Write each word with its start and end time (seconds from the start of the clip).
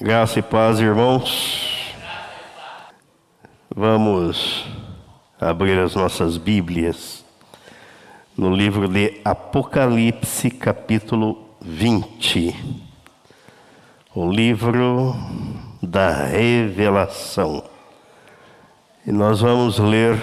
Graça 0.00 0.38
e 0.38 0.42
paz, 0.42 0.80
irmãos. 0.80 1.94
Vamos 3.76 4.64
abrir 5.38 5.78
as 5.78 5.94
nossas 5.94 6.38
Bíblias 6.38 7.22
no 8.34 8.56
livro 8.56 8.88
de 8.88 9.20
Apocalipse, 9.22 10.50
capítulo 10.50 11.46
20. 11.60 12.56
O 14.14 14.32
livro 14.32 15.14
da 15.82 16.24
revelação. 16.24 17.62
E 19.06 19.12
nós 19.12 19.42
vamos 19.42 19.78
ler 19.78 20.18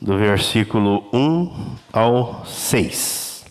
do 0.00 0.16
versículo 0.16 1.04
1 1.12 1.76
ao 1.92 2.46
6. 2.46 3.44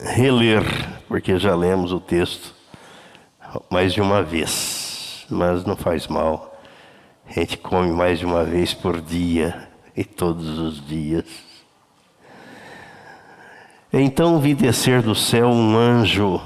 Reler 0.00 1.01
porque 1.12 1.38
já 1.38 1.54
lemos 1.54 1.92
o 1.92 2.00
texto 2.00 2.54
mais 3.68 3.92
de 3.92 4.00
uma 4.00 4.22
vez, 4.22 5.26
mas 5.28 5.62
não 5.62 5.76
faz 5.76 6.06
mal. 6.06 6.58
A 7.28 7.32
gente 7.34 7.58
come 7.58 7.92
mais 7.92 8.18
de 8.18 8.24
uma 8.24 8.44
vez 8.44 8.72
por 8.72 8.98
dia 8.98 9.68
e 9.94 10.04
todos 10.04 10.58
os 10.58 10.82
dias. 10.86 11.26
Então 13.92 14.40
vi 14.40 14.54
descer 14.54 15.02
do 15.02 15.14
céu 15.14 15.48
um 15.48 15.76
anjo. 15.76 16.40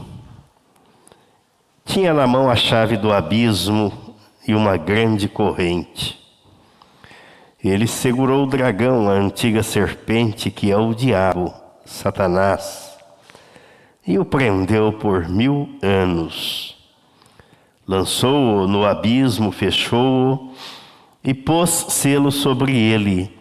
Tinha 1.85 2.13
na 2.13 2.27
mão 2.27 2.51
a 2.51 2.57
chave 2.57 2.97
do 2.97 3.13
abismo 3.13 4.17
e 4.49 4.53
uma 4.53 4.77
grande 4.77 5.29
corrente. 5.29 6.21
Ele 7.63 7.87
segurou 7.87 8.43
o 8.43 8.51
dragão, 8.51 9.09
a 9.09 9.13
antiga 9.13 9.63
serpente, 9.63 10.51
que 10.51 10.73
é 10.73 10.77
o 10.77 10.93
diabo, 10.93 11.55
Satanás 11.85 12.96
e 14.07 14.19
o 14.19 14.25
prendeu 14.25 14.93
por 14.93 15.29
mil 15.29 15.69
anos. 15.83 16.77
Lançou-o 17.87 18.67
no 18.67 18.85
abismo, 18.85 19.51
fechou-o 19.51 20.53
e 21.25 21.35
pôs 21.35 21.71
selo 21.71 22.31
sobre 22.31 22.77
ele, 22.77 23.37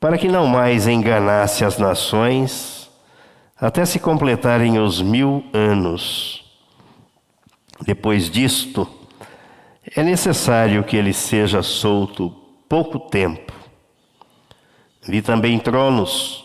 para 0.00 0.16
que 0.16 0.28
não 0.28 0.46
mais 0.46 0.86
enganasse 0.86 1.64
as 1.64 1.78
nações, 1.78 2.90
até 3.60 3.84
se 3.84 3.98
completarem 3.98 4.78
os 4.78 5.02
mil 5.02 5.44
anos. 5.52 6.44
Depois 7.82 8.30
disto, 8.30 8.88
é 9.94 10.02
necessário 10.02 10.82
que 10.84 10.96
ele 10.96 11.12
seja 11.12 11.62
solto 11.62 12.30
pouco 12.68 12.98
tempo. 12.98 13.52
Vi 15.06 15.20
também 15.20 15.58
tronos 15.58 16.43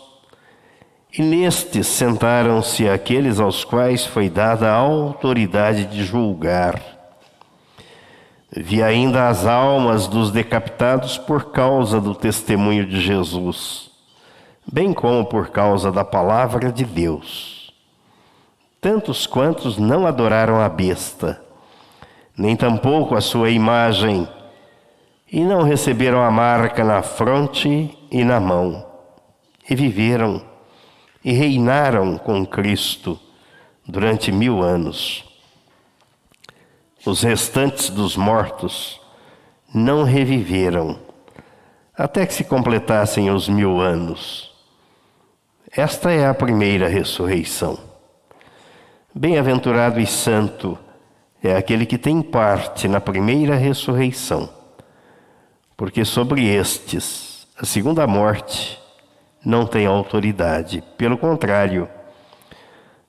e 1.12 1.22
nestes 1.22 1.88
sentaram-se 1.88 2.88
aqueles 2.88 3.40
aos 3.40 3.64
quais 3.64 4.06
foi 4.06 4.30
dada 4.30 4.70
a 4.70 4.76
autoridade 4.76 5.86
de 5.86 6.04
julgar. 6.04 6.80
Vi 8.52 8.82
ainda 8.82 9.28
as 9.28 9.46
almas 9.46 10.06
dos 10.06 10.30
decapitados 10.30 11.18
por 11.18 11.52
causa 11.52 12.00
do 12.00 12.14
testemunho 12.14 12.86
de 12.86 13.00
Jesus, 13.00 13.90
bem 14.70 14.92
como 14.92 15.24
por 15.24 15.50
causa 15.50 15.90
da 15.90 16.04
palavra 16.04 16.72
de 16.72 16.84
Deus. 16.84 17.72
Tantos 18.80 19.26
quantos 19.26 19.78
não 19.78 20.06
adoraram 20.06 20.60
a 20.60 20.68
besta, 20.68 21.40
nem 22.36 22.56
tampouco 22.56 23.14
a 23.14 23.20
sua 23.20 23.50
imagem, 23.50 24.28
e 25.30 25.44
não 25.44 25.62
receberam 25.62 26.22
a 26.22 26.30
marca 26.30 26.82
na 26.82 27.02
fronte 27.02 27.96
e 28.10 28.24
na 28.24 28.40
mão, 28.40 28.84
e 29.68 29.74
viveram 29.76 30.49
e 31.24 31.32
reinaram 31.32 32.16
com 32.18 32.46
Cristo 32.46 33.18
durante 33.86 34.32
mil 34.32 34.62
anos. 34.62 35.24
Os 37.04 37.22
restantes 37.22 37.90
dos 37.90 38.16
mortos 38.16 39.00
não 39.74 40.02
reviveram 40.02 40.98
até 41.96 42.24
que 42.24 42.32
se 42.32 42.44
completassem 42.44 43.30
os 43.30 43.48
mil 43.48 43.78
anos. 43.78 44.50
Esta 45.70 46.10
é 46.10 46.26
a 46.26 46.34
primeira 46.34 46.88
ressurreição. 46.88 47.78
Bem-aventurado 49.14 50.00
e 50.00 50.06
santo 50.06 50.78
é 51.42 51.54
aquele 51.54 51.84
que 51.84 51.98
tem 51.98 52.22
parte 52.22 52.88
na 52.88 53.00
primeira 53.00 53.54
ressurreição, 53.54 54.48
porque 55.76 56.04
sobre 56.04 56.46
estes, 56.46 57.46
a 57.56 57.66
segunda 57.66 58.06
morte, 58.06 58.79
não 59.44 59.66
têm 59.66 59.86
autoridade. 59.86 60.82
Pelo 60.96 61.16
contrário, 61.16 61.88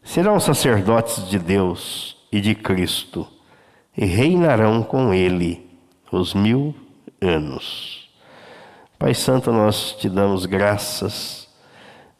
serão 0.03 0.39
sacerdotes 0.39 1.27
de 1.27 1.37
Deus 1.37 2.17
e 2.31 2.39
de 2.39 2.55
Cristo 2.55 3.27
e 3.95 4.05
reinarão 4.05 4.83
com 4.83 5.13
Ele 5.13 5.69
os 6.11 6.33
mil 6.33 6.73
anos. 7.21 8.09
Pai 8.97 9.13
Santo, 9.13 9.51
nós 9.51 9.93
te 9.93 10.07
damos 10.07 10.45
graças 10.45 11.47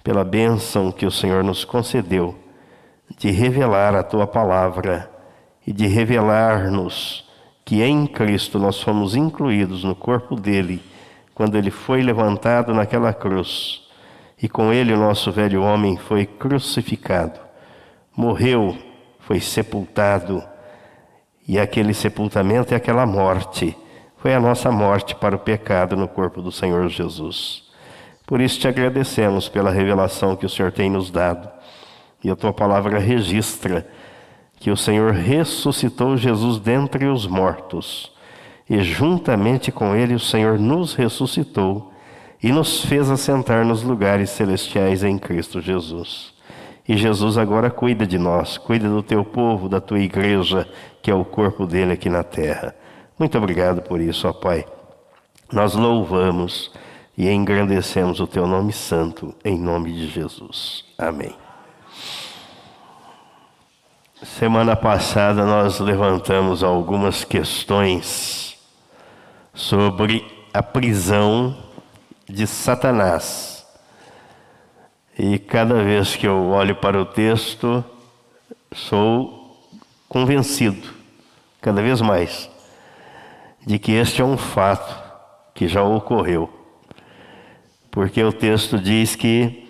pela 0.04 0.24
bênção 0.24 0.92
que 0.92 1.06
o 1.06 1.12
Senhor 1.12 1.44
nos 1.44 1.64
concedeu 1.64 2.36
de 3.18 3.30
revelar 3.30 3.96
a 3.96 4.04
tua 4.04 4.26
palavra 4.26 5.10
e 5.66 5.72
de 5.72 5.86
revelar-nos 5.86 7.30
que 7.64 7.84
em 7.84 8.08
Cristo 8.08 8.58
nós 8.58 8.82
fomos 8.82 9.16
incluídos 9.16 9.84
no 9.84 9.96
corpo 9.96 10.36
dele 10.36 10.82
quando 11.36 11.56
ele 11.56 11.72
foi 11.72 12.02
levantado 12.02 12.74
naquela 12.74 13.14
cruz 13.14 13.82
e 14.42 14.50
com 14.50 14.74
ele 14.74 14.94
o 14.94 14.98
nosso 14.98 15.32
velho 15.32 15.62
homem 15.62 15.98
foi 15.98 16.26
crucificado. 16.26 17.40
Morreu, 18.16 18.76
foi 19.20 19.40
sepultado, 19.40 20.44
e 21.48 21.60
aquele 21.60 21.94
sepultamento 21.94 22.74
e 22.74 22.76
aquela 22.76 23.06
morte 23.06 23.78
foi 24.18 24.34
a 24.34 24.40
nossa 24.40 24.72
morte 24.72 25.16
para 25.16 25.36
o 25.36 25.40
pecado 25.40 25.96
no 25.96 26.08
corpo 26.08 26.42
do 26.42 26.52
Senhor 26.52 26.88
Jesus. 26.90 27.64
Por 28.26 28.40
isso 28.40 28.60
te 28.60 28.68
agradecemos 28.68 29.50
pela 29.50 29.72
revelação 29.72 30.36
que 30.36 30.46
o 30.46 30.50
Senhor 30.50 30.72
tem 30.72 30.90
nos 30.90 31.12
dado. 31.12 31.50
E 32.24 32.30
a 32.30 32.36
tua 32.36 32.54
palavra 32.54 33.00
registra 33.00 33.88
que 34.58 34.70
o 34.70 34.78
Senhor 34.78 35.12
ressuscitou 35.12 36.16
Jesus 36.16 36.60
dentre 36.60 37.08
os 37.08 37.26
mortos, 37.26 38.12
e 38.70 38.80
juntamente 38.82 39.72
com 39.72 39.96
ele 39.96 40.14
o 40.14 40.20
Senhor 40.20 40.60
nos 40.60 40.94
ressuscitou 40.94 41.91
e 42.42 42.52
nos 42.52 42.84
fez 42.86 43.10
assentar 43.10 43.66
nos 43.66 43.84
lugares 43.84 44.30
celestiais 44.32 45.04
em 45.04 45.18
Cristo 45.18 45.62
Jesus. 45.62 46.34
E 46.88 46.98
Jesus 46.98 47.38
agora 47.38 47.70
cuida 47.70 48.06
de 48.08 48.18
nós, 48.18 48.58
cuida 48.58 48.90
do 48.90 49.04
teu 49.04 49.24
povo, 49.24 49.70
da 49.70 49.80
tua 49.80 50.00
igreja, 50.00 50.68
que 51.02 51.12
é 51.12 51.16
o 51.16 51.24
corpo 51.24 51.68
dele 51.68 51.94
aqui 51.94 52.10
na 52.10 52.24
terra. 52.24 52.76
Muito 53.18 53.38
obrigado 53.38 53.82
por 53.84 54.02
isso, 54.02 54.28
ó 54.28 54.34
Pai. 54.34 54.66
Nós 55.52 55.76
louvamos 55.76 56.72
e 57.16 57.30
engrandecemos 57.30 58.20
o 58.20 58.26
teu 58.26 58.48
nome 58.48 58.74
santo, 58.74 59.36
em 59.46 59.60
nome 59.60 59.94
de 59.94 60.08
Jesus. 60.08 60.86
Amém. 60.98 61.36
Semana 64.24 64.76
passada 64.76 65.46
nós 65.46 65.80
levantamos 65.80 66.64
algumas 66.64 67.24
questões 67.24 68.58
sobre 69.54 70.26
a 70.54 70.64
prisão 70.64 71.56
de 72.32 72.48
Satanás. 72.48 73.66
E 75.18 75.38
cada 75.38 75.84
vez 75.84 76.16
que 76.16 76.26
eu 76.26 76.50
olho 76.50 76.76
para 76.76 77.00
o 77.00 77.06
texto, 77.06 77.84
sou 78.74 79.60
convencido, 80.08 80.90
cada 81.62 81.82
vez 81.82 82.02
mais, 82.02 82.50
de 83.66 83.78
que 83.78 83.92
este 83.92 84.22
é 84.22 84.26
um 84.26 84.38
fato 84.38 84.98
que 85.54 85.68
já 85.68 85.84
ocorreu. 85.84 86.50
Porque 87.92 88.24
o 88.24 88.32
texto 88.32 88.80
diz 88.80 89.16
que 89.16 89.70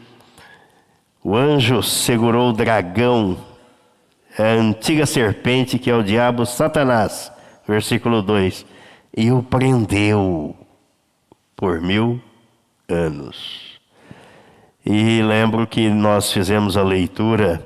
o 1.23 1.35
anjo 1.35 1.81
segurou 1.81 2.49
o 2.49 2.53
dragão, 2.53 3.37
a 4.37 4.43
antiga 4.43 5.05
serpente 5.05 5.77
que 5.77 5.89
é 5.89 5.95
o 5.95 6.03
diabo 6.03 6.45
Satanás, 6.45 7.31
versículo 7.67 8.21
2, 8.21 8.65
e 9.17 9.31
o 9.31 9.43
prendeu 9.43 10.55
por 11.55 11.81
mil 11.81 12.21
anos. 12.91 13.79
E 14.85 15.21
lembro 15.21 15.65
que 15.65 15.89
nós 15.89 16.31
fizemos 16.31 16.75
a 16.75 16.83
leitura 16.83 17.65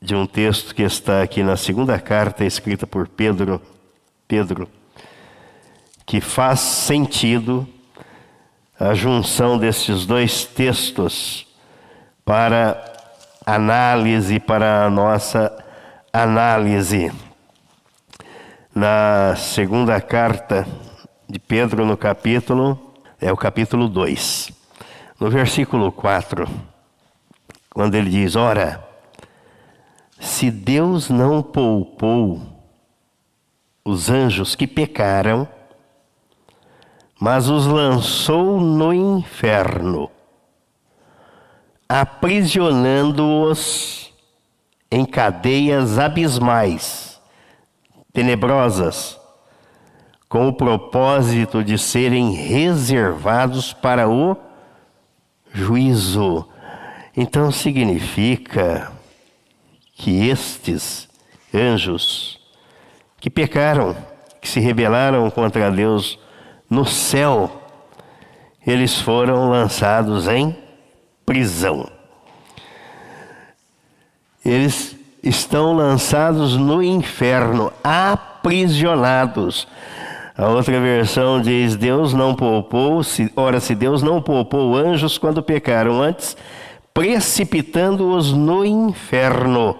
de 0.00 0.14
um 0.14 0.26
texto 0.26 0.74
que 0.74 0.82
está 0.82 1.22
aqui 1.22 1.42
na 1.42 1.56
segunda 1.56 1.98
carta 1.98 2.44
escrita 2.44 2.86
por 2.86 3.08
Pedro, 3.08 3.60
Pedro, 4.26 4.68
que 6.06 6.20
faz 6.20 6.60
sentido 6.60 7.68
a 8.78 8.94
junção 8.94 9.58
desses 9.58 10.06
dois 10.06 10.44
textos 10.44 11.46
para 12.24 12.82
análise, 13.44 14.40
para 14.40 14.86
a 14.86 14.90
nossa 14.90 15.52
análise. 16.12 17.12
Na 18.74 19.34
segunda 19.36 20.00
carta 20.00 20.66
de 21.28 21.38
Pedro, 21.38 21.84
no 21.84 21.96
capítulo 21.96 22.89
é 23.20 23.30
o 23.30 23.36
capítulo 23.36 23.86
2. 23.88 24.50
No 25.18 25.28
versículo 25.28 25.92
4, 25.92 26.48
quando 27.68 27.94
ele 27.94 28.08
diz: 28.08 28.34
Ora, 28.34 28.82
se 30.18 30.50
Deus 30.50 31.10
não 31.10 31.42
poupou 31.42 32.40
os 33.84 34.08
anjos 34.08 34.56
que 34.56 34.66
pecaram, 34.66 35.46
mas 37.20 37.50
os 37.50 37.66
lançou 37.66 38.58
no 38.58 38.94
inferno, 38.94 40.10
aprisionando-os 41.86 44.10
em 44.90 45.04
cadeias 45.04 45.98
abismais, 45.98 47.20
tenebrosas, 48.14 49.19
com 50.30 50.46
o 50.46 50.52
propósito 50.52 51.64
de 51.64 51.76
serem 51.76 52.30
reservados 52.30 53.72
para 53.72 54.08
o 54.08 54.36
juízo. 55.52 56.48
Então 57.16 57.50
significa 57.50 58.92
que 59.96 60.28
estes 60.28 61.08
anjos 61.52 62.38
que 63.18 63.28
pecaram, 63.28 63.96
que 64.40 64.48
se 64.48 64.60
rebelaram 64.60 65.28
contra 65.32 65.68
Deus 65.68 66.16
no 66.70 66.86
céu, 66.86 67.50
eles 68.64 69.00
foram 69.00 69.50
lançados 69.50 70.28
em 70.28 70.56
prisão. 71.26 71.90
Eles 74.44 74.94
estão 75.24 75.72
lançados 75.72 76.56
no 76.56 76.80
inferno, 76.80 77.72
aprisionados. 77.82 79.66
A 80.40 80.48
outra 80.48 80.80
versão 80.80 81.38
diz: 81.38 81.76
Deus 81.76 82.14
não 82.14 82.34
poupou, 82.34 83.04
se, 83.04 83.30
ora, 83.36 83.60
se 83.60 83.74
Deus 83.74 84.02
não 84.02 84.22
poupou 84.22 84.74
anjos 84.74 85.18
quando 85.18 85.42
pecaram 85.42 86.00
antes, 86.00 86.34
precipitando-os 86.94 88.32
no 88.32 88.64
inferno, 88.64 89.76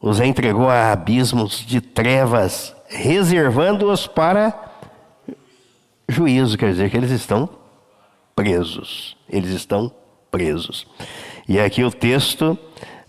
os 0.00 0.18
entregou 0.18 0.70
a 0.70 0.92
abismos 0.92 1.58
de 1.58 1.82
trevas, 1.82 2.74
reservando-os 2.88 4.06
para 4.06 4.58
juízo, 6.08 6.56
quer 6.56 6.70
dizer 6.70 6.88
que 6.88 6.96
eles 6.96 7.10
estão 7.10 7.46
presos. 8.34 9.14
Eles 9.28 9.50
estão 9.50 9.92
presos. 10.30 10.86
E 11.46 11.60
aqui 11.60 11.84
o 11.84 11.90
texto 11.90 12.58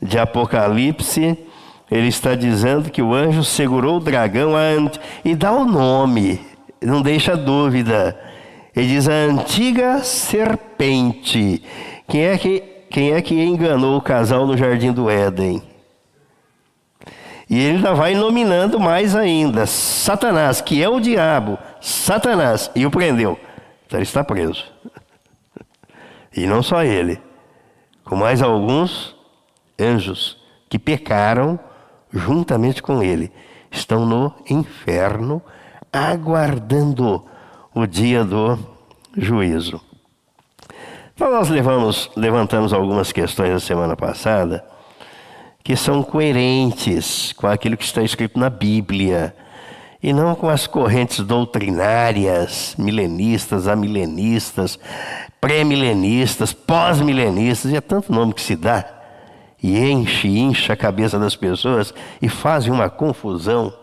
de 0.02 0.20
Apocalipse 0.20 1.38
ele 1.90 2.08
está 2.08 2.34
dizendo 2.34 2.90
que 2.90 3.02
o 3.02 3.14
anjo 3.14 3.44
segurou 3.44 3.98
o 3.98 4.00
dragão 4.00 4.52
e 5.24 5.36
dá 5.36 5.52
o 5.52 5.66
nome, 5.66 6.40
não 6.82 7.02
deixa 7.02 7.38
dúvida. 7.38 8.20
Ele 8.76 8.88
diz 8.88 9.08
a 9.08 9.14
antiga 9.14 10.00
serpente. 10.00 11.64
Quem 12.08 12.26
é 12.26 12.38
que, 12.38 12.60
quem 12.90 13.12
é 13.12 13.22
que 13.22 13.36
enganou 13.36 13.98
o 13.98 14.02
casal 14.02 14.46
no 14.46 14.58
jardim 14.58 14.92
do 14.92 15.10
Éden? 15.10 15.62
E 17.50 17.60
ele 17.60 17.78
ainda 17.78 17.94
vai 17.94 18.16
nominando 18.16 18.80
mais 18.80 19.16
ainda: 19.16 19.66
Satanás, 19.66 20.62
que 20.62 20.82
é 20.82 20.90
o 20.90 21.00
diabo, 21.00 21.58
Satanás, 21.80 22.72
e 22.76 22.86
o 22.86 22.92
prendeu. 22.92 23.40
Então 23.86 24.00
ele 24.00 24.04
está 24.04 24.24
preso. 24.24 24.66
E 26.36 26.46
não 26.48 26.62
só 26.62 26.84
ele, 26.84 27.22
com 28.04 28.16
mais 28.16 28.42
alguns 28.42 29.16
anjos 29.80 30.44
que 30.68 30.78
pecaram 30.78 31.60
juntamente 32.16 32.82
com 32.82 33.04
ele, 33.04 33.32
estão 33.70 34.06
no 34.06 34.34
inferno, 34.50 35.42
aguardando 35.92 37.24
o 37.74 37.86
dia 37.86 38.24
do 38.24 38.58
juízo. 39.16 39.82
Então 41.14 41.30
nós 41.30 41.50
levamos, 41.50 42.10
levantamos 42.16 42.74
algumas 42.74 43.12
questões 43.12 43.52
na 43.52 43.60
semana 43.60 43.96
passada 43.96 44.66
que 45.64 45.76
são 45.76 46.04
coerentes 46.04 47.34
com 47.34 47.48
aquilo 47.48 47.76
que 47.76 47.84
está 47.84 48.04
escrito 48.04 48.40
na 48.40 48.50
Bíblia 48.50 49.36
e 50.02 50.14
não 50.14 50.36
com 50.36 50.48
as 50.48 50.68
correntes 50.68 51.20
doutrinárias, 51.22 52.76
milenistas, 52.78 53.68
amilenistas, 53.68 54.78
pré-milenistas, 55.42 56.54
pós-milenistas, 56.54 57.72
e 57.72 57.76
é 57.76 57.82
tanto 57.82 58.14
nome 58.14 58.34
que 58.34 58.42
se 58.42 58.56
dá 58.56 58.95
e 59.62 59.80
enche, 59.80 60.28
incha 60.28 60.74
a 60.74 60.78
cabeça 60.78 61.18
das 61.18 61.36
pessoas 61.36 61.94
e 62.22 62.30
fazem 62.30 62.72
uma 62.72 62.90
confusão. 62.90 63.74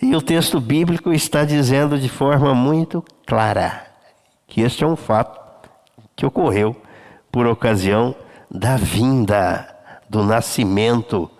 E 0.00 0.14
o 0.16 0.20
texto 0.20 0.60
bíblico 0.60 1.12
está 1.12 1.44
dizendo 1.44 1.98
de 1.98 2.08
forma 2.08 2.54
muito 2.54 3.04
clara 3.26 3.86
que 4.46 4.60
este 4.60 4.84
é 4.84 4.86
um 4.86 4.96
fato 4.96 5.40
que 6.16 6.26
ocorreu 6.26 6.76
por 7.30 7.46
ocasião 7.46 8.14
da 8.50 8.76
vinda, 8.76 9.66
do 10.10 10.22
nascimento 10.22 11.30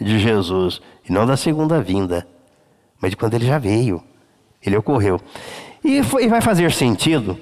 de 0.00 0.18
Jesus, 0.18 0.80
e 1.08 1.12
não 1.12 1.24
da 1.24 1.36
segunda 1.36 1.80
vinda, 1.80 2.26
mas 3.00 3.10
de 3.10 3.16
quando 3.16 3.34
ele 3.34 3.46
já 3.46 3.58
veio, 3.58 4.02
ele 4.60 4.76
ocorreu. 4.76 5.20
E, 5.84 6.02
foi, 6.02 6.24
e 6.24 6.28
vai 6.28 6.40
fazer 6.40 6.72
sentido 6.72 7.38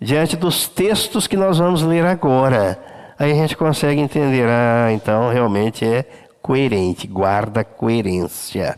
diante 0.00 0.36
dos 0.36 0.66
textos 0.66 1.26
que 1.26 1.36
nós 1.36 1.58
vamos 1.58 1.82
ler 1.82 2.04
agora 2.06 2.82
Aí 3.22 3.30
a 3.30 3.34
gente 3.36 3.56
consegue 3.56 4.00
entender, 4.00 4.48
ah, 4.48 4.90
então 4.92 5.30
realmente 5.30 5.84
é 5.84 6.04
coerente, 6.42 7.06
guarda 7.06 7.62
coerência. 7.62 8.76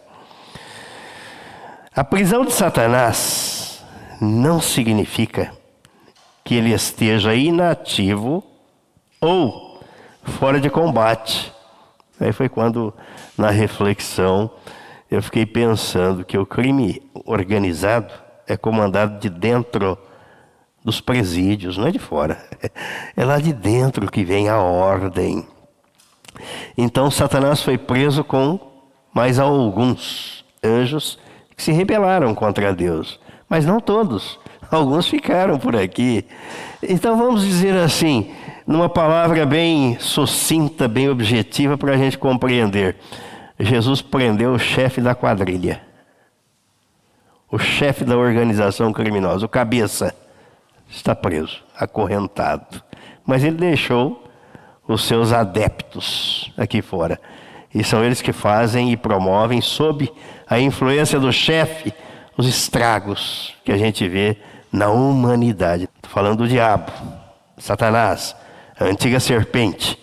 A 1.96 2.04
prisão 2.04 2.44
de 2.44 2.52
Satanás 2.52 3.82
não 4.20 4.60
significa 4.60 5.50
que 6.44 6.56
ele 6.56 6.74
esteja 6.74 7.34
inativo 7.34 8.44
ou 9.18 9.80
fora 10.22 10.60
de 10.60 10.68
combate. 10.68 11.50
Aí 12.20 12.30
foi 12.30 12.50
quando, 12.50 12.92
na 13.38 13.48
reflexão, 13.48 14.50
eu 15.10 15.22
fiquei 15.22 15.46
pensando 15.46 16.22
que 16.22 16.36
o 16.36 16.44
crime 16.44 17.00
organizado 17.24 18.12
é 18.46 18.58
comandado 18.58 19.18
de 19.18 19.30
dentro 19.30 19.96
dos 20.84 21.00
presídios, 21.00 21.78
não 21.78 21.86
é 21.86 21.90
de 21.90 21.98
fora. 21.98 22.38
É 23.16 23.24
lá 23.24 23.38
de 23.38 23.52
dentro 23.52 24.10
que 24.10 24.24
vem 24.24 24.48
a 24.48 24.58
ordem. 24.58 25.46
Então 26.76 27.10
Satanás 27.10 27.62
foi 27.62 27.78
preso 27.78 28.22
com 28.22 28.58
mais 29.14 29.38
alguns 29.38 30.44
anjos 30.62 31.18
que 31.56 31.62
se 31.62 31.72
rebelaram 31.72 32.34
contra 32.34 32.74
Deus, 32.74 33.20
mas 33.48 33.64
não 33.64 33.80
todos. 33.80 34.38
Alguns 34.70 35.06
ficaram 35.06 35.58
por 35.58 35.76
aqui. 35.76 36.26
Então 36.82 37.16
vamos 37.16 37.44
dizer 37.44 37.76
assim, 37.76 38.34
numa 38.66 38.88
palavra 38.88 39.46
bem 39.46 39.96
sucinta, 40.00 40.88
bem 40.88 41.08
objetiva 41.08 41.78
para 41.78 41.92
a 41.94 41.96
gente 41.96 42.18
compreender. 42.18 42.96
Jesus 43.58 44.02
prendeu 44.02 44.52
o 44.52 44.58
chefe 44.58 45.00
da 45.00 45.14
quadrilha, 45.14 45.80
o 47.48 47.58
chefe 47.58 48.04
da 48.04 48.16
organização 48.16 48.92
criminosa, 48.92 49.46
o 49.46 49.48
cabeça 49.48 50.12
está 50.88 51.14
preso, 51.14 51.62
acorrentado. 51.76 52.82
Mas 53.26 53.42
ele 53.42 53.56
deixou 53.56 54.24
os 54.86 55.04
seus 55.04 55.32
adeptos 55.32 56.52
aqui 56.56 56.82
fora. 56.82 57.20
E 57.74 57.82
são 57.82 58.04
eles 58.04 58.22
que 58.22 58.32
fazem 58.32 58.92
e 58.92 58.96
promovem, 58.96 59.60
sob 59.60 60.12
a 60.48 60.60
influência 60.60 61.18
do 61.18 61.32
chefe, 61.32 61.92
os 62.36 62.46
estragos 62.46 63.54
que 63.64 63.72
a 63.72 63.76
gente 63.76 64.08
vê 64.08 64.36
na 64.70 64.90
humanidade. 64.90 65.88
Estou 65.96 66.10
falando 66.10 66.38
do 66.38 66.48
diabo, 66.48 66.92
Satanás, 67.58 68.36
a 68.78 68.84
antiga 68.84 69.18
serpente. 69.18 69.98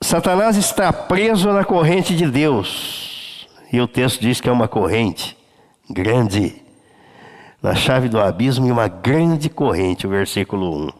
Satanás 0.00 0.56
está 0.56 0.92
preso 0.92 1.50
na 1.52 1.64
corrente 1.64 2.14
de 2.14 2.30
Deus. 2.30 3.48
E 3.72 3.80
o 3.80 3.88
texto 3.88 4.20
diz 4.20 4.40
que 4.40 4.48
é 4.48 4.52
uma 4.52 4.68
corrente 4.68 5.36
grande 5.90 6.63
na 7.64 7.74
chave 7.74 8.10
do 8.10 8.20
abismo 8.20 8.66
e 8.66 8.70
uma 8.70 8.88
grande 8.88 9.48
corrente, 9.48 10.06
o 10.06 10.10
versículo 10.10 10.86
1. 10.86 10.90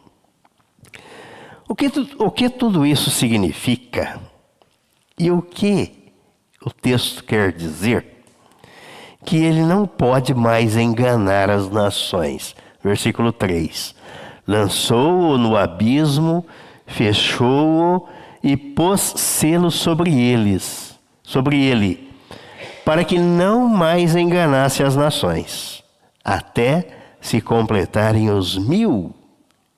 O 1.69 1.75
que, 1.75 1.91
o 2.17 2.31
que 2.31 2.49
tudo 2.49 2.83
isso 2.83 3.11
significa? 3.11 4.19
E 5.15 5.29
o 5.29 5.43
que 5.43 6.11
o 6.65 6.71
texto 6.71 7.23
quer 7.23 7.51
dizer? 7.51 8.23
Que 9.23 9.37
ele 9.37 9.61
não 9.61 9.85
pode 9.85 10.33
mais 10.33 10.75
enganar 10.75 11.51
as 11.51 11.69
nações. 11.69 12.55
Versículo 12.83 13.31
3: 13.31 13.93
Lançou-o 14.47 15.37
no 15.37 15.55
abismo, 15.55 16.43
fechou-o 16.87 18.07
e 18.43 18.57
pôs 18.57 19.01
selo 19.01 19.69
sobre 19.69 20.19
eles, 20.19 20.97
sobre 21.21 21.63
ele, 21.63 22.11
para 22.83 23.03
que 23.03 23.19
não 23.19 23.69
mais 23.69 24.15
enganasse 24.15 24.81
as 24.81 24.95
nações 24.95 25.84
até 26.25 26.87
se 27.21 27.39
completarem 27.39 28.31
os 28.31 28.57
mil 28.57 29.13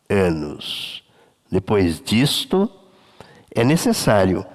anos. 0.09 1.03
Depois 1.51 2.01
disto, 2.01 2.71
é 3.53 3.65
necessário 3.65 4.45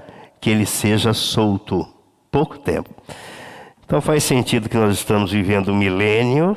que 0.41 0.49
ele 0.49 0.65
seja 0.65 1.13
solto 1.13 1.87
pouco 2.31 2.59
tempo. 2.59 2.91
Então 3.85 4.01
faz 4.01 4.25
sentido 4.25 4.71
que 4.71 4.77
nós 4.77 4.95
estamos 4.95 5.31
vivendo 5.31 5.71
um 5.71 5.77
milênio, 5.77 6.57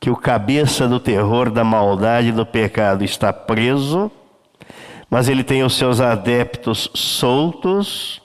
que 0.00 0.08
o 0.08 0.16
cabeça 0.16 0.88
do 0.88 0.98
terror, 0.98 1.50
da 1.50 1.62
maldade, 1.62 2.32
do 2.32 2.46
pecado 2.46 3.04
está 3.04 3.32
preso, 3.32 4.10
mas 5.10 5.28
ele 5.28 5.44
tem 5.44 5.62
os 5.62 5.76
seus 5.76 6.00
adeptos 6.00 6.90
soltos, 6.94 8.22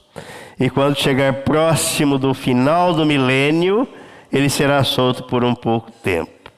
e 0.59 0.69
quando 0.69 0.97
chegar 0.97 1.43
próximo 1.43 2.17
do 2.17 2.33
final 2.33 2.93
do 2.93 3.05
milênio, 3.05 3.87
ele 4.31 4.49
será 4.49 4.83
solto 4.83 5.23
por 5.23 5.43
um 5.43 5.53
pouco 5.53 5.91
tempo. 5.91 6.51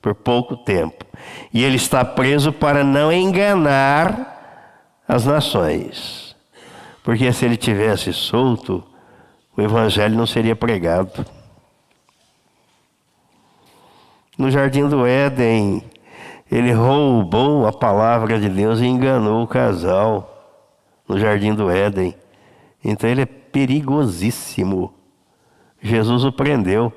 Por 0.00 0.14
pouco 0.14 0.56
tempo. 0.56 1.04
E 1.52 1.62
ele 1.64 1.76
está 1.76 2.04
preso 2.04 2.52
para 2.52 2.84
não 2.84 3.12
enganar 3.12 5.02
as 5.06 5.24
nações. 5.24 6.36
Porque 7.02 7.32
se 7.32 7.44
ele 7.44 7.56
tivesse 7.56 8.12
solto, 8.12 8.84
o 9.56 9.60
evangelho 9.60 10.16
não 10.16 10.26
seria 10.26 10.56
pregado. 10.56 11.26
No 14.38 14.50
jardim 14.50 14.88
do 14.88 15.06
Éden, 15.06 15.84
ele 16.50 16.72
roubou 16.72 17.66
a 17.66 17.72
palavra 17.72 18.38
de 18.38 18.48
Deus 18.48 18.80
e 18.80 18.86
enganou 18.86 19.42
o 19.42 19.46
casal 19.46 20.28
no 21.08 21.18
jardim 21.18 21.54
do 21.54 21.70
Éden. 21.70 22.14
Então 22.84 23.08
ele 23.08 23.22
é 23.22 23.26
perigosíssimo. 23.26 24.92
Jesus 25.82 26.24
o 26.24 26.32
prendeu. 26.32 26.92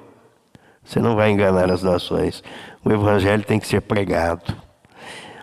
Você 0.83 0.99
não 0.99 1.15
vai 1.15 1.31
enganar 1.31 1.71
as 1.71 1.81
nações. 1.81 2.43
O 2.83 2.91
evangelho 2.91 3.43
tem 3.43 3.59
que 3.59 3.67
ser 3.67 3.81
pregado. 3.81 4.55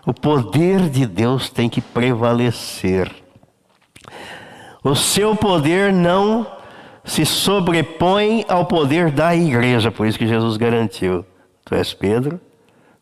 O 0.07 0.15
poder 0.15 0.89
de 0.89 1.07
Deus 1.07 1.51
tem 1.51 1.69
que 1.69 1.81
prevalecer. 1.81 3.11
O 4.83 4.95
seu 4.95 5.35
poder 5.37 5.93
não 5.93 6.47
se 7.05 7.27
sobrepõe 7.27 8.45
ao 8.49 8.67
poder 8.67 9.11
da 9.11 9.35
igreja, 9.35 9.91
por 9.91 10.07
isso 10.07 10.19
que 10.19 10.27
Jesus 10.27 10.57
garantiu: 10.57 11.25
Tu 11.65 11.75
és 11.75 11.93
Pedro, 11.93 12.41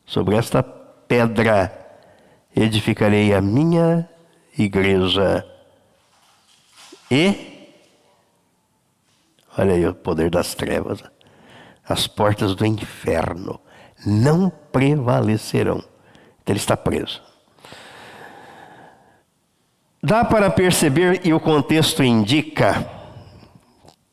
sobre 0.04 0.36
esta 0.36 0.62
pedra 0.62 1.72
edificarei 2.54 3.34
a 3.34 3.40
minha 3.40 4.08
igreja. 4.58 5.46
E, 7.10 7.49
olha 9.60 9.74
aí 9.74 9.86
o 9.86 9.94
poder 9.94 10.30
das 10.30 10.54
trevas, 10.54 11.02
as 11.86 12.06
portas 12.06 12.54
do 12.54 12.64
inferno 12.64 13.60
não 14.06 14.50
prevalecerão. 14.72 15.78
Então 16.42 16.52
ele 16.52 16.58
está 16.58 16.76
preso. 16.76 17.22
Dá 20.02 20.24
para 20.24 20.50
perceber, 20.50 21.20
e 21.26 21.34
o 21.34 21.40
contexto 21.40 22.02
indica, 22.02 22.88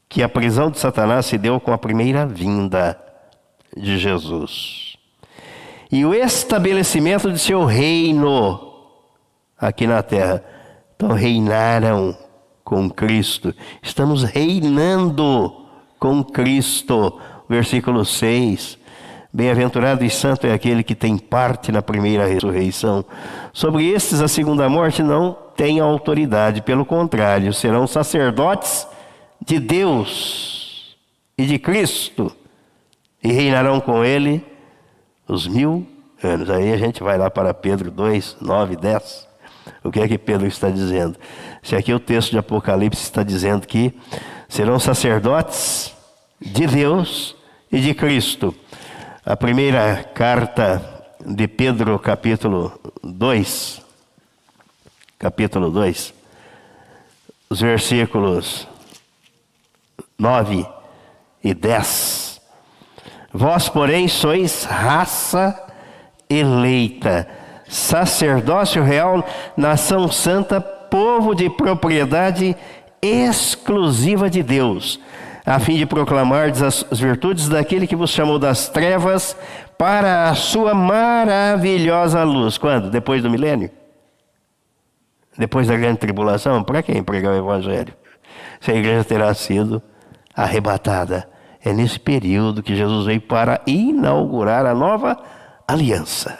que 0.10 0.22
a 0.22 0.27
prisão 0.27 0.70
de 0.70 0.80
Satanás 0.80 1.25
se 1.25 1.38
deu 1.38 1.60
com 1.60 1.72
a 1.72 1.77
primeira 1.77 2.25
vinda 2.25 3.00
de 3.75 3.98
Jesus. 3.98 4.98
E 5.89 6.04
o 6.04 6.13
estabelecimento 6.13 7.32
de 7.32 7.39
seu 7.39 7.63
reino 7.63 8.68
aqui 9.58 9.88
na 9.88 10.04
terra. 10.04 10.44
Então 10.96 11.13
reinaram 11.13 12.18
com 12.68 12.90
Cristo. 12.90 13.56
Estamos 13.82 14.24
reinando 14.24 15.56
com 15.98 16.22
Cristo. 16.22 17.18
Versículo 17.48 18.04
6. 18.04 18.78
Bem-aventurado 19.32 20.04
e 20.04 20.10
santo 20.10 20.46
é 20.46 20.52
aquele 20.52 20.84
que 20.84 20.94
tem 20.94 21.18
parte 21.18 21.72
na 21.72 21.82
primeira 21.82 22.28
ressurreição. 22.28 23.06
Sobre 23.54 23.90
estes, 23.90 24.20
a 24.20 24.28
segunda 24.28 24.68
morte 24.68 25.02
não 25.02 25.34
tem 25.56 25.80
autoridade, 25.80 26.62
pelo 26.62 26.86
contrário, 26.86 27.54
serão 27.54 27.88
sacerdotes 27.88 28.86
de 29.46 29.60
Deus 29.60 30.98
e 31.38 31.46
de 31.46 31.58
Cristo 31.58 32.36
e 33.24 33.32
reinarão 33.32 33.80
com 33.80 34.04
ele 34.04 34.46
os 35.26 35.48
mil 35.48 35.88
anos. 36.22 36.50
Aí 36.50 36.74
a 36.74 36.78
gente 36.78 37.02
vai 37.02 37.18
lá 37.18 37.30
para 37.30 37.54
Pedro 37.54 37.90
2, 37.90 38.38
9, 38.42 38.76
10. 38.76 39.27
O 39.88 39.91
que 39.91 40.01
é 40.01 40.08
que 40.08 40.17
Pedro 40.17 40.46
está 40.46 40.70
dizendo? 40.70 41.17
Se 41.63 41.75
aqui 41.75 41.94
o 41.94 42.00
texto 42.00 42.32
de 42.32 42.38
Apocalipse 42.38 43.01
está 43.01 43.24
dizendo 43.24 43.65
que 43.65 43.98
serão 44.50 44.77
sacerdotes 44.79 45.94
de 46.41 46.67
Deus 46.67 47.38
e 47.72 47.79
de 47.79 47.94
Cristo. 47.94 48.53
A 49.25 49.38
primeira 49.38 50.03
carta 50.13 50.82
de 51.25 51.48
Pedro, 51.48 51.98
capítulo 52.00 52.77
2, 53.01 53.82
capítulo 55.17 55.72
2, 55.72 56.13
os 57.50 57.62
versículos 57.62 58.67
9 60.20 60.65
e 61.41 61.53
10. 61.53 62.41
Vós, 63.34 63.70
porém, 63.70 64.10
sois 64.10 64.65
raça 64.65 65.63
eleita, 66.29 67.27
sacerdócio 67.68 68.84
real, 68.84 69.26
nação 69.56 70.12
santa, 70.12 70.60
povo 70.62 71.36
de 71.36 71.50
propriedade 71.50 72.56
exclusiva 73.02 74.30
de 74.30 74.42
Deus, 74.42 75.00
a 75.46 75.60
fim 75.60 75.78
de 75.78 75.86
proclamar 75.86 76.50
as 76.50 77.00
virtudes 77.00 77.48
daquele 77.48 77.88
que 77.88 77.96
vos 77.96 78.10
chamou 78.10 78.40
das 78.40 78.70
trevas 78.70 79.36
para 79.78 80.30
a 80.30 80.36
sua 80.36 80.74
maravilhosa 80.74 82.24
luz. 82.24 82.58
Quando? 82.58 82.90
Depois 82.90 83.22
do 83.22 83.30
milênio? 83.30 83.70
Depois 85.38 85.68
da 85.68 85.78
grande 85.78 86.00
tribulação? 86.00 86.64
Para 86.64 86.82
quem 86.82 87.04
pregar 87.04 87.34
o 87.34 87.38
evangelho? 87.38 87.94
Se 88.60 88.72
a 88.72 88.76
igreja 88.76 89.04
terá 89.04 89.34
sido 89.34 89.82
arrebatada. 90.36 91.30
É 91.64 91.74
nesse 91.74 92.00
período 92.00 92.64
que 92.64 92.76
Jesus 92.76 93.06
veio 93.06 93.22
para 93.22 93.62
inaugurar 93.66 94.66
a 94.66 94.74
nova 94.74 95.18
aliança. 95.68 96.38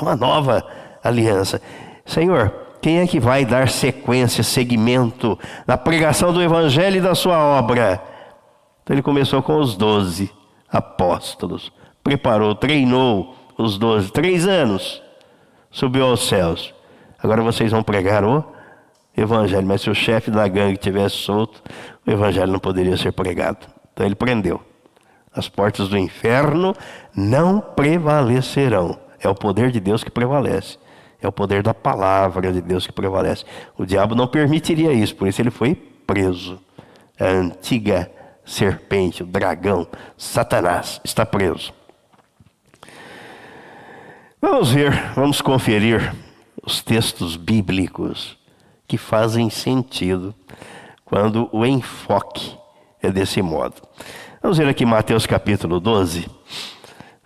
Uma 0.00 0.16
nova 0.16 0.64
aliança. 1.02 1.60
Senhor, 2.04 2.52
quem 2.80 2.98
é 3.00 3.06
que 3.06 3.20
vai 3.20 3.44
dar 3.44 3.68
sequência, 3.68 4.42
seguimento 4.42 5.38
na 5.66 5.76
pregação 5.76 6.32
do 6.32 6.42
Evangelho 6.42 6.96
e 6.96 7.00
da 7.00 7.14
sua 7.14 7.38
obra? 7.38 8.02
Então 8.82 8.94
ele 8.94 9.02
começou 9.02 9.42
com 9.42 9.58
os 9.58 9.76
doze 9.76 10.30
apóstolos, 10.70 11.72
preparou, 12.02 12.54
treinou 12.54 13.34
os 13.58 13.76
doze, 13.76 14.10
três 14.10 14.46
anos, 14.46 15.02
subiu 15.70 16.06
aos 16.06 16.26
céus. 16.26 16.74
Agora 17.22 17.42
vocês 17.42 17.70
vão 17.70 17.82
pregar 17.82 18.24
o 18.24 18.44
evangelho. 19.16 19.66
Mas 19.66 19.82
se 19.82 19.90
o 19.90 19.94
chefe 19.94 20.30
da 20.30 20.46
gangue 20.48 20.76
tivesse 20.76 21.16
solto, 21.16 21.62
o 22.06 22.10
evangelho 22.10 22.52
não 22.52 22.58
poderia 22.58 22.96
ser 22.96 23.12
pregado. 23.12 23.66
Então 23.92 24.06
ele 24.06 24.14
prendeu. 24.14 24.60
As 25.32 25.48
portas 25.48 25.88
do 25.88 25.98
inferno 25.98 26.74
não 27.14 27.60
prevalecerão. 27.60 28.98
É 29.22 29.28
o 29.28 29.34
poder 29.34 29.70
de 29.70 29.80
Deus 29.80 30.02
que 30.02 30.10
prevalece. 30.10 30.78
É 31.22 31.28
o 31.28 31.32
poder 31.32 31.62
da 31.62 31.74
palavra 31.74 32.52
de 32.52 32.60
Deus 32.60 32.86
que 32.86 32.92
prevalece. 32.92 33.44
O 33.76 33.84
diabo 33.84 34.14
não 34.14 34.26
permitiria 34.26 34.92
isso, 34.92 35.14
por 35.14 35.28
isso 35.28 35.40
ele 35.40 35.50
foi 35.50 35.74
preso. 35.74 36.58
A 37.18 37.26
antiga 37.26 38.10
serpente, 38.44 39.22
o 39.22 39.26
dragão, 39.26 39.86
Satanás, 40.16 41.00
está 41.04 41.26
preso. 41.26 41.72
Vamos 44.40 44.72
ver, 44.72 45.12
vamos 45.14 45.42
conferir 45.42 46.14
os 46.62 46.82
textos 46.82 47.36
bíblicos 47.36 48.38
que 48.88 48.96
fazem 48.96 49.50
sentido 49.50 50.34
quando 51.04 51.48
o 51.52 51.66
enfoque 51.66 52.56
é 53.02 53.10
desse 53.10 53.42
modo. 53.42 53.74
Vamos 54.42 54.56
ver 54.56 54.68
aqui 54.68 54.86
Mateus 54.86 55.26
capítulo 55.26 55.78
12. 55.78 56.26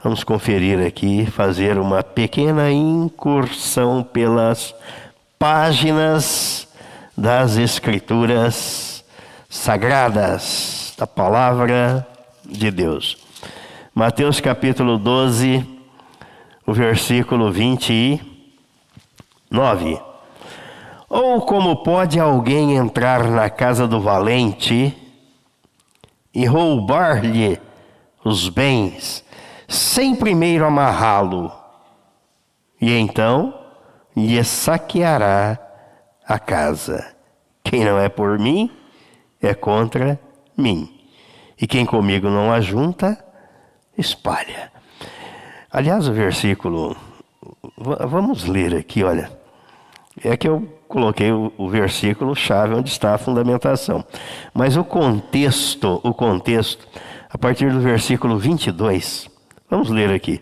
Vamos 0.05 0.23
conferir 0.23 0.87
aqui, 0.87 1.25
fazer 1.25 1.79
uma 1.79 2.03
pequena 2.03 2.71
incursão 2.71 4.03
pelas 4.03 4.75
páginas 5.39 6.69
das 7.17 7.57
Escrituras 7.57 9.03
sagradas, 9.49 10.93
da 10.99 11.07
palavra 11.07 12.07
de 12.45 12.71
Deus. 12.71 13.17
Mateus 13.95 14.43
capítulo 14.43 14.99
12, 14.99 15.67
o 16.67 16.75
versículo 16.75 17.51
29. 17.51 19.99
Ou 21.09 21.41
como 21.41 21.77
pode 21.77 22.21
alguém 22.21 22.77
entrar 22.77 23.25
na 23.25 23.49
casa 23.49 23.89
do 23.89 24.03
valente 24.03 24.95
e 26.35 26.45
roubar-lhe 26.45 27.59
os 28.23 28.51
bens, 28.51 29.25
sem 29.69 30.15
primeiro 30.15 30.65
amarrá-lo, 30.65 31.53
e 32.81 32.93
então 32.93 33.55
lhe 34.17 34.43
saqueará 34.45 35.59
a 36.27 36.39
casa. 36.39 37.15
Quem 37.63 37.85
não 37.85 37.99
é 37.99 38.09
por 38.09 38.39
mim, 38.39 38.71
é 39.41 39.55
contra 39.55 40.19
mim. 40.57 40.91
E 41.61 41.67
quem 41.67 41.87
comigo 41.87 42.29
não 42.29 42.53
ajunta, 42.53 43.23
espalha. 43.97 44.73
Aliás, 45.71 46.09
o 46.09 46.13
versículo, 46.13 46.97
vamos 47.77 48.45
ler 48.45 48.75
aqui, 48.77 49.03
olha. 49.03 49.31
É 50.23 50.37
que 50.37 50.47
eu 50.47 50.69
coloquei 50.87 51.33
o, 51.33 51.53
o 51.59 51.69
versículo 51.69 52.37
chave 52.37 52.75
onde 52.75 52.89
está 52.89 53.15
a 53.15 53.19
fundamentação. 53.19 54.05
Mas 54.53 54.77
o 54.77 54.85
contexto, 54.85 56.01
o 56.05 56.15
contexto, 56.15 56.87
a 57.29 57.37
partir 57.37 57.73
do 57.73 57.81
versículo 57.81 58.39
22, 58.39 59.29
vamos 59.75 59.91
ler 59.91 60.11
aqui. 60.11 60.41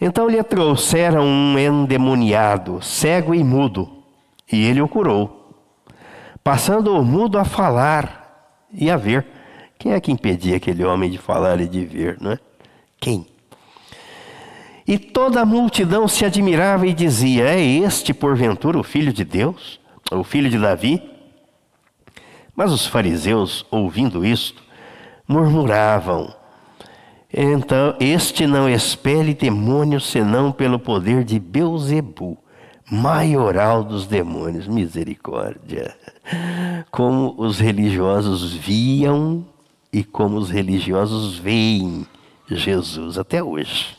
Então 0.00 0.28
lhe 0.28 0.42
trouxeram 0.42 1.24
um 1.24 1.58
endemoniado, 1.58 2.80
cego 2.82 3.34
e 3.34 3.42
mudo, 3.42 3.90
e 4.50 4.64
ele 4.64 4.80
o 4.80 4.88
curou, 4.88 5.54
passando 6.44 6.94
o 6.94 7.04
mudo 7.04 7.38
a 7.38 7.44
falar 7.44 8.62
e 8.72 8.90
a 8.90 8.96
ver. 8.96 9.26
Quem 9.78 9.92
é 9.92 10.00
que 10.00 10.12
impedia 10.12 10.56
aquele 10.56 10.84
homem 10.84 11.10
de 11.10 11.18
falar 11.18 11.60
e 11.60 11.66
de 11.66 11.84
ver, 11.84 12.18
não 12.20 12.32
é? 12.32 12.38
Quem? 13.00 13.26
E 14.86 14.98
toda 14.98 15.40
a 15.40 15.46
multidão 15.46 16.08
se 16.08 16.24
admirava 16.24 16.86
e 16.86 16.92
dizia: 16.92 17.44
É 17.44 17.60
este, 17.60 18.12
porventura, 18.12 18.78
o 18.78 18.82
filho 18.82 19.12
de 19.12 19.24
Deus? 19.24 19.80
O 20.10 20.24
filho 20.24 20.50
de 20.50 20.58
Davi? 20.58 21.02
Mas 22.56 22.72
os 22.72 22.86
fariseus, 22.86 23.64
ouvindo 23.70 24.24
isto, 24.24 24.62
murmuravam: 25.28 26.34
Então, 27.32 27.94
este 28.00 28.46
não 28.46 28.68
expele 28.68 29.34
demônios 29.34 30.06
senão 30.06 30.50
pelo 30.50 30.78
poder 30.78 31.24
de 31.24 31.38
Beuzebu, 31.38 32.38
maioral 32.90 33.84
dos 33.84 34.06
demônios. 34.06 34.66
Misericórdia. 34.66 35.94
Como 36.90 37.34
os 37.36 37.58
religiosos 37.58 38.54
viam 38.54 39.44
e 39.92 40.02
como 40.02 40.38
os 40.38 40.50
religiosos 40.50 41.38
veem 41.38 42.06
Jesus 42.46 43.18
até 43.18 43.42
hoje. 43.42 43.96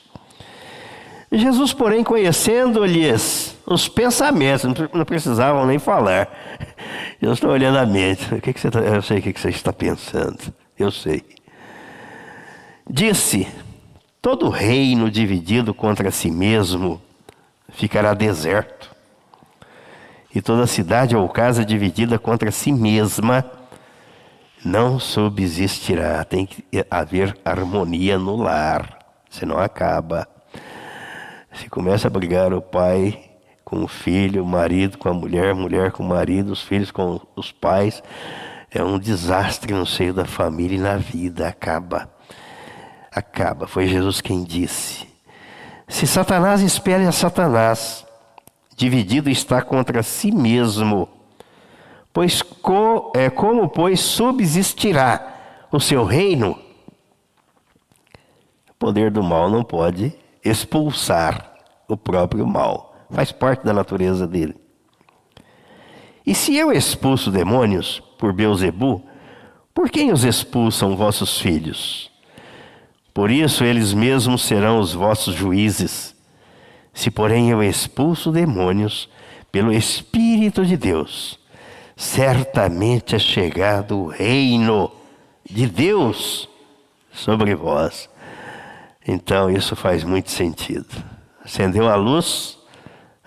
Jesus, 1.32 1.74
porém, 1.74 2.04
conhecendo-lhes 2.04 3.56
os 3.66 3.88
pensamentos, 3.88 4.64
não 4.92 5.06
precisavam 5.06 5.66
nem 5.68 5.78
falar. 5.78 6.28
Eu 7.22 7.32
estou 7.34 7.52
olhando 7.52 7.78
a 7.78 7.86
mente. 7.86 8.34
O 8.34 8.42
que, 8.42 8.52
que 8.52 8.60
você 8.60 8.72
tá, 8.72 8.80
eu 8.80 9.02
sei 9.04 9.20
o 9.20 9.22
que, 9.22 9.34
que 9.34 9.40
você 9.40 9.50
está 9.50 9.72
pensando. 9.72 10.40
Eu 10.78 10.90
sei. 10.90 11.24
Disse: 12.90 13.48
Todo 14.20 14.50
reino 14.50 15.12
dividido 15.12 15.76
contra 15.76 16.10
si 16.10 16.32
mesmo 16.32 17.00
ficará 17.72 18.16
deserto, 18.16 18.96
e 20.34 20.42
toda 20.42 20.66
cidade 20.66 21.16
ou 21.16 21.30
casa 21.30 21.64
dividida 21.64 22.18
contra 22.18 22.50
si 22.50 22.72
mesma 22.72 23.46
não 24.66 25.00
subsistirá. 25.00 26.24
Tem 26.24 26.48
que 26.48 26.66
haver 26.90 27.38
harmonia 27.46 28.18
no 28.18 28.36
lar, 28.36 28.98
senão 29.30 29.60
acaba. 29.60 30.28
Se 31.54 31.70
começa 31.70 32.08
a 32.08 32.12
brigar 32.12 32.52
o 32.54 32.62
pai 32.62 33.30
com 33.64 33.84
o 33.84 33.88
filho, 33.88 34.44
o 34.44 34.48
marido 34.48 34.98
com 34.98 35.10
a 35.10 35.14
mulher, 35.14 35.54
mulher 35.54 35.92
com 35.92 36.02
o 36.02 36.08
marido, 36.10 36.52
os 36.52 36.64
filhos 36.64 36.90
com 36.90 37.22
os 37.36 37.52
pais, 37.52 38.02
é 38.72 38.84
um 38.84 38.98
desastre 38.98 39.76
no 39.76 39.86
seio 39.86 40.14
da 40.14 40.26
família 40.26 40.78
e 40.78 40.82
na 40.82 40.98
vida. 40.98 41.48
Acaba. 41.48 42.19
Acaba. 43.12 43.68
Foi 43.68 43.88
Jesus 43.88 44.22
quem 44.22 44.44
disse. 44.44 45.08
Se 45.88 46.06
Satanás 46.06 46.62
espere 46.62 47.06
a 47.06 47.12
Satanás, 47.12 48.06
dividido 48.76 49.30
está 49.30 49.62
contra 49.62 50.04
si 50.04 50.32
mesmo. 50.32 51.10
Pois 52.14 52.42
co, 52.42 53.12
é, 53.16 53.30
como, 53.30 53.68
pois, 53.68 54.00
subsistirá 54.00 55.36
o 55.72 55.80
seu 55.80 56.04
reino? 56.04 56.58
O 58.70 58.74
poder 58.78 59.12
do 59.12 59.24
mal 59.24 59.50
não 59.50 59.64
pode 59.64 60.14
expulsar 60.44 61.54
o 61.88 61.98
próprio 61.98 62.48
mal. 62.48 62.96
Faz 63.12 63.32
parte 63.32 63.66
da 63.66 63.74
natureza 63.74 64.28
dele. 64.28 64.56
E 66.26 66.36
se 66.36 66.56
eu 66.56 66.72
expulso 66.72 67.32
demônios 67.32 68.02
por 68.18 68.32
Beuzebu, 68.32 69.04
por 69.74 69.90
quem 69.90 70.12
os 70.12 70.24
expulsam 70.24 70.96
vossos 70.96 71.40
filhos? 71.40 72.09
Por 73.14 73.32
isso 73.32 73.64
eles 73.64 73.94
mesmos 73.94 74.44
serão 74.44 74.80
os 74.80 74.94
vossos 74.94 75.36
juízes. 75.36 76.16
Se, 76.94 77.10
porém, 77.10 77.50
eu 77.50 77.64
expulso 77.64 78.32
demônios 78.32 79.10
pelo 79.52 79.72
Espírito 79.72 80.66
de 80.66 80.78
Deus, 80.78 81.40
certamente 81.96 83.16
é 83.16 83.20
chegado 83.20 83.98
o 83.98 84.08
reino 84.08 84.92
de 85.50 85.66
Deus 85.68 86.48
sobre 87.12 87.56
vós. 87.56 88.10
Então, 89.08 89.50
isso 89.50 89.76
faz 89.76 90.04
muito 90.04 90.30
sentido. 90.30 90.88
Acendeu 91.44 91.90
a 91.90 91.96
luz, 91.96 92.58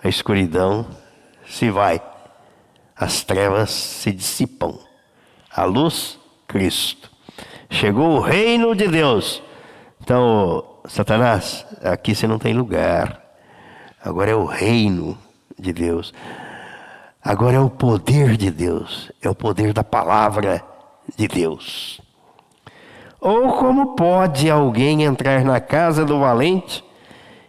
a 0.01 0.07
escuridão 0.07 0.85
se 1.45 1.69
vai, 1.69 2.01
as 2.95 3.23
trevas 3.23 3.69
se 3.69 4.11
dissipam. 4.11 4.77
A 5.53 5.65
luz, 5.65 6.17
Cristo. 6.47 7.11
Chegou 7.69 8.17
o 8.17 8.19
reino 8.19 8.75
de 8.75 8.87
Deus. 8.87 9.41
Então, 10.03 10.65
Satanás, 10.85 11.65
aqui 11.81 12.13
você 12.13 12.27
não 12.27 12.37
tem 12.37 12.53
lugar. 12.53 13.21
Agora 14.03 14.31
é 14.31 14.35
o 14.35 14.43
reino 14.43 15.17
de 15.57 15.71
Deus. 15.71 16.13
Agora 17.23 17.55
é 17.55 17.59
o 17.61 17.69
poder 17.69 18.35
de 18.35 18.51
Deus. 18.51 19.09
É 19.21 19.29
o 19.29 19.35
poder 19.35 19.71
da 19.71 19.81
palavra 19.81 20.61
de 21.15 21.25
Deus. 21.25 22.01
Ou 23.17 23.53
como 23.53 23.95
pode 23.95 24.51
alguém 24.51 25.03
entrar 25.03 25.45
na 25.45 25.61
casa 25.61 26.03
do 26.03 26.19
valente 26.19 26.83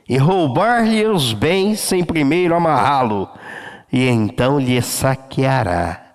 e 0.09 0.17
roubar-lhe 0.17 1.05
os 1.07 1.33
bens 1.33 1.81
sem 1.81 2.05
primeiro 2.05 2.55
amarrá-lo, 2.55 3.29
e 3.93 4.07
então 4.07 4.61
lhe 4.61 4.81
saqueará 4.81 6.15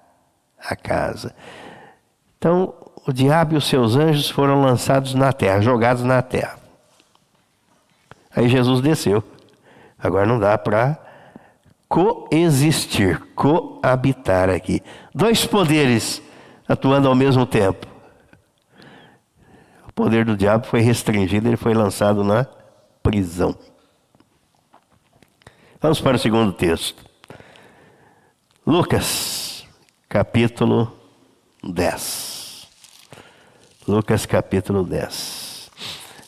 a 0.57 0.73
casa? 0.73 1.35
Então, 2.37 2.78
o 3.09 3.13
diabo 3.13 3.53
e 3.53 3.57
os 3.57 3.67
seus 3.67 3.95
anjos 3.95 4.29
foram 4.29 4.61
lançados 4.61 5.13
na 5.13 5.33
terra, 5.33 5.61
jogados 5.61 6.03
na 6.03 6.21
terra. 6.21 6.57
Aí 8.35 8.47
Jesus 8.47 8.81
desceu. 8.81 9.23
Agora 9.97 10.25
não 10.25 10.39
dá 10.39 10.57
para 10.57 10.97
coexistir, 11.87 13.19
coabitar 13.35 14.49
aqui. 14.49 14.81
Dois 15.13 15.45
poderes 15.45 16.21
atuando 16.67 17.07
ao 17.07 17.15
mesmo 17.15 17.45
tempo 17.45 17.89
poder 19.99 20.23
do 20.23 20.37
diabo 20.37 20.65
foi 20.65 20.79
restringido, 20.79 21.49
ele 21.49 21.57
foi 21.57 21.73
lançado 21.73 22.23
na 22.23 22.47
prisão. 23.03 23.53
Vamos 25.81 25.99
para 25.99 26.15
o 26.15 26.19
segundo 26.19 26.53
texto. 26.53 27.03
Lucas, 28.65 29.67
capítulo 30.07 30.97
10. 31.61 32.38
Lucas, 33.89 34.23
capítulo 34.23 34.83
10. 34.83 35.71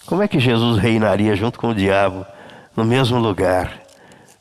Como 0.08 0.24
é 0.24 0.28
que 0.28 0.40
Jesus 0.40 0.80
reinaria 0.80 1.36
junto 1.36 1.60
com 1.60 1.68
o 1.68 1.76
diabo 1.76 2.26
no 2.76 2.84
mesmo 2.84 3.20
lugar, 3.20 3.84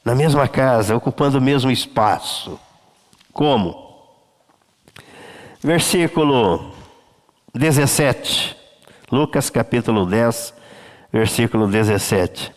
na 0.03 0.15
mesma 0.15 0.49
casa, 0.49 0.97
ocupando 0.97 1.37
o 1.37 1.41
mesmo 1.41 1.71
espaço? 1.71 2.59
Como? 3.31 3.95
Versículo 5.63 6.73
17. 7.55 8.57
Lucas 9.13 9.51
capítulo 9.51 10.07
10, 10.07 10.55
versículo 11.13 11.69
17. 11.69 12.51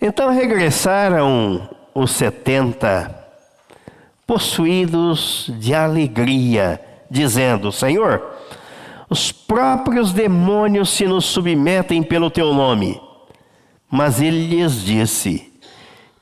Então 0.00 0.30
regressaram 0.30 1.68
os 1.92 2.12
setenta, 2.12 3.26
possuídos 4.24 5.50
de 5.58 5.74
alegria, 5.74 6.80
dizendo: 7.10 7.72
Senhor, 7.72 8.34
os 9.14 9.30
próprios 9.30 10.12
demônios 10.12 10.90
se 10.90 11.06
nos 11.06 11.24
submetem 11.24 12.02
pelo 12.02 12.28
teu 12.28 12.52
nome. 12.52 13.00
Mas 13.88 14.20
ele 14.20 14.48
lhes 14.48 14.82
disse: 14.82 15.52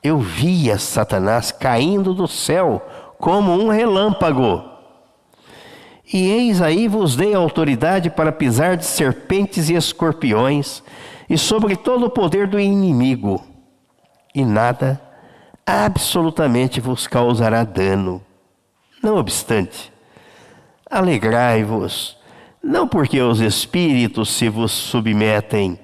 Eu 0.02 0.18
via 0.18 0.78
Satanás 0.78 1.50
caindo 1.50 2.12
do 2.12 2.28
céu 2.28 2.86
como 3.18 3.50
um 3.50 3.70
relâmpago. 3.70 4.62
E 6.12 6.30
eis 6.30 6.60
aí 6.60 6.86
vos 6.86 7.16
dei 7.16 7.32
autoridade 7.32 8.10
para 8.10 8.30
pisar 8.30 8.76
de 8.76 8.84
serpentes 8.84 9.70
e 9.70 9.74
escorpiões, 9.74 10.82
e 11.30 11.38
sobre 11.38 11.76
todo 11.76 12.04
o 12.04 12.10
poder 12.10 12.46
do 12.46 12.60
inimigo, 12.60 13.42
e 14.34 14.44
nada 14.44 15.00
absolutamente 15.64 16.78
vos 16.78 17.06
causará 17.06 17.64
dano. 17.64 18.20
Não 19.02 19.16
obstante, 19.16 19.90
alegrai-vos, 20.90 22.20
não 22.62 22.86
porque 22.86 23.20
os 23.20 23.40
espíritos 23.40 24.30
se 24.30 24.48
vos 24.48 24.70
submetem, 24.70 25.78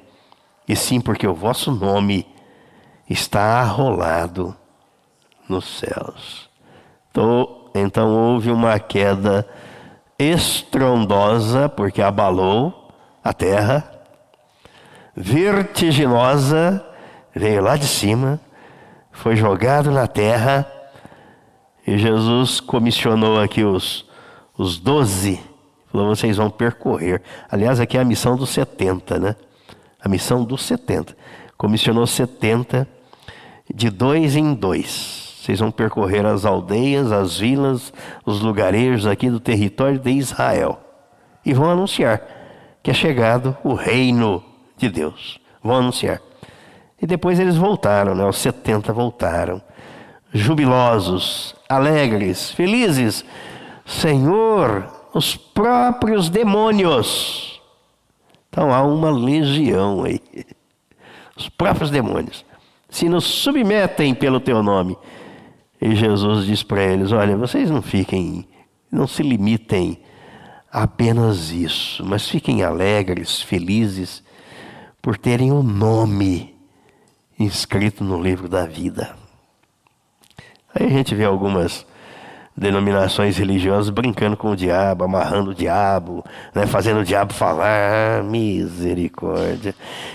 e 0.68 0.76
sim 0.76 1.00
porque 1.00 1.26
o 1.26 1.34
vosso 1.34 1.72
nome 1.72 2.26
está 3.08 3.60
arrolado 3.60 4.54
nos 5.48 5.64
céus. 5.78 6.48
Então, 7.74 8.14
houve 8.14 8.50
uma 8.50 8.78
queda 8.78 9.48
estrondosa, 10.18 11.68
porque 11.68 12.02
abalou 12.02 12.92
a 13.24 13.32
terra, 13.32 13.90
vertiginosa, 15.16 16.84
veio 17.34 17.62
lá 17.62 17.76
de 17.76 17.86
cima, 17.86 18.40
foi 19.10 19.36
jogado 19.36 19.90
na 19.90 20.06
terra, 20.06 20.70
e 21.86 21.96
Jesus 21.98 22.60
comissionou 22.60 23.40
aqui 23.40 23.64
os, 23.64 24.06
os 24.56 24.78
doze, 24.78 25.40
falou: 25.90 26.14
vocês 26.14 26.37
vão 26.37 26.51
percorrer. 26.51 27.22
Aliás, 27.51 27.81
aqui 27.81 27.96
é 27.96 28.01
a 28.01 28.05
missão 28.05 28.37
dos 28.37 28.51
70, 28.51 29.18
né? 29.18 29.37
A 30.01 30.09
missão 30.09 30.44
dos 30.44 30.62
70. 30.62 31.16
Comissionou 31.57 32.07
70 32.07 32.87
de 33.74 33.90
dois 33.90 34.37
em 34.37 34.55
dois. 34.55 35.40
Vocês 35.42 35.61
vão 35.61 35.70
percorrer 35.70 36.24
as 36.27 36.44
aldeias, 36.44 37.11
as 37.11 37.38
vilas, 37.38 37.92
os 38.24 38.40
lugarejos 38.40 39.07
aqui 39.07 39.31
do 39.31 39.40
território 39.40 39.98
de 39.98 40.11
Israel 40.11 40.79
e 41.48 41.55
vão 41.55 41.70
anunciar 41.70 42.20
que 42.83 42.90
é 42.90 42.94
chegado 42.94 43.57
o 43.64 43.72
reino 43.72 44.44
de 44.77 44.90
Deus. 44.90 45.40
Vão 45.62 45.77
anunciar. 45.77 46.20
E 47.01 47.07
depois 47.07 47.40
eles 47.40 47.57
voltaram, 47.57 48.14
né? 48.14 48.24
Os 48.24 48.37
70 48.37 48.92
voltaram, 48.92 49.62
jubilosos, 50.33 51.55
alegres, 51.68 52.51
felizes. 52.51 53.24
Senhor, 53.87 54.92
os 55.12 55.37
próprios 55.37 56.29
demônios. 56.29 57.61
Então 58.49 58.73
há 58.73 58.83
uma 58.83 59.11
legião 59.11 60.05
aí. 60.05 60.21
Os 61.37 61.49
próprios 61.49 61.90
demônios 61.90 62.44
se 62.88 63.09
nos 63.09 63.25
submetem 63.25 64.14
pelo 64.14 64.40
teu 64.40 64.62
nome. 64.62 64.97
E 65.81 65.94
Jesus 65.94 66.47
diz 66.47 66.62
para 66.62 66.83
eles: 66.83 67.12
Olha, 67.12 67.37
vocês 67.37 67.71
não 67.71 67.83
fiquem, 67.83 68.49
não 68.90 69.07
se 69.07 69.23
limitem 69.23 70.01
a 70.73 70.83
apenas 70.83 71.51
isso, 71.51 72.05
mas 72.05 72.29
fiquem 72.29 72.62
alegres, 72.62 73.40
felizes, 73.40 74.23
por 75.01 75.16
terem 75.16 75.53
o 75.53 75.61
um 75.61 75.62
nome 75.62 76.55
inscrito 77.38 78.03
no 78.03 78.21
livro 78.21 78.49
da 78.49 78.66
vida. 78.66 79.16
Aí 80.75 80.87
a 80.87 80.90
gente 80.90 81.14
vê 81.14 81.25
algumas 81.25 81.87
denominações 82.59 83.37
religiosas 83.37 83.88
brincando 83.90 84.37
com 84.37 84.51
o 84.51 84.57
diabo, 84.57 85.05
amarrando 85.05 85.51
o 85.51 85.55
diabo, 85.55 86.25
né, 86.55 86.66
fazendo 86.66 87.01
o 87.01 87.05
diabo 87.05 87.33
falar, 87.33 88.23
misericórdia. 88.25 89.75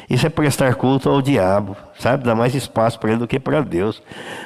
Isso 0.09 0.27
é 0.27 0.29
prestar 0.29 0.75
culto 0.75 1.09
ao 1.09 1.21
diabo, 1.21 1.75
sabe? 1.97 2.23
Dá 2.23 2.35
mais 2.35 2.53
espaço 2.53 2.99
para 2.99 3.11
ele 3.11 3.19
do 3.19 3.27
que 3.27 3.39
para 3.39 3.61
Deus. 3.61 4.01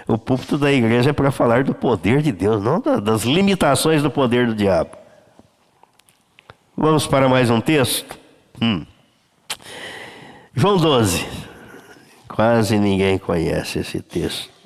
O 0.08 0.18
púlpito 0.18 0.58
da 0.58 0.72
igreja 0.72 1.10
é 1.10 1.14
para 1.14 1.32
falar 1.32 1.64
do 1.64 1.74
poder 1.74 2.22
de 2.22 2.32
Deus, 2.32 2.64
não 2.64 2.80
das 2.80 3.24
limitações 3.24 4.04
do 4.04 4.12
poder 4.12 4.48
do 4.48 4.56
diabo. 4.56 4.92
Vamos 6.76 7.08
para 7.08 7.28
mais 7.28 7.50
um 7.50 7.60
texto? 7.60 8.18
Hum. 8.62 8.86
João 10.54 10.78
12. 10.78 11.26
Quase 12.28 12.78
ninguém 12.78 13.18
conhece 13.18 13.80
esse 13.80 14.00
texto. 14.00 14.57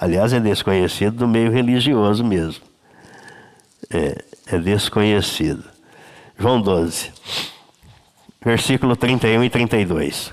Aliás, 0.00 0.32
é 0.32 0.40
desconhecido 0.40 1.18
do 1.18 1.28
meio 1.28 1.52
religioso 1.52 2.24
mesmo. 2.24 2.64
É, 3.90 4.24
é 4.46 4.58
desconhecido. 4.58 5.62
João 6.38 6.58
12, 6.58 7.12
versículo 8.42 8.96
31 8.96 9.44
e 9.44 9.50
32. 9.50 10.32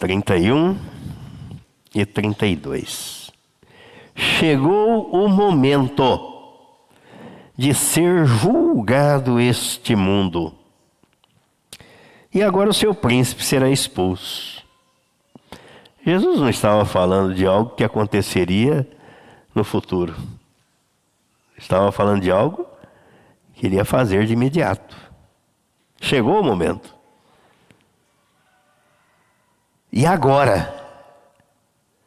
31 0.00 0.76
e 1.94 2.04
32. 2.04 3.30
Chegou 4.16 5.08
o 5.12 5.28
momento 5.28 6.40
de 7.56 7.72
ser 7.72 8.26
julgado 8.26 9.38
este 9.38 9.94
mundo. 9.94 10.52
E 12.34 12.42
agora 12.42 12.70
o 12.70 12.74
seu 12.74 12.92
príncipe 12.92 13.44
será 13.44 13.70
expulso. 13.70 14.59
Jesus 16.04 16.40
não 16.40 16.48
estava 16.48 16.84
falando 16.84 17.34
de 17.34 17.46
algo 17.46 17.74
que 17.74 17.84
aconteceria 17.84 18.88
no 19.54 19.62
futuro. 19.62 20.14
Estava 21.56 21.92
falando 21.92 22.22
de 22.22 22.30
algo 22.30 22.66
que 23.54 23.66
iria 23.66 23.84
fazer 23.84 24.26
de 24.26 24.32
imediato. 24.32 24.96
Chegou 26.00 26.40
o 26.40 26.44
momento. 26.44 26.94
E 29.92 30.06
agora? 30.06 30.74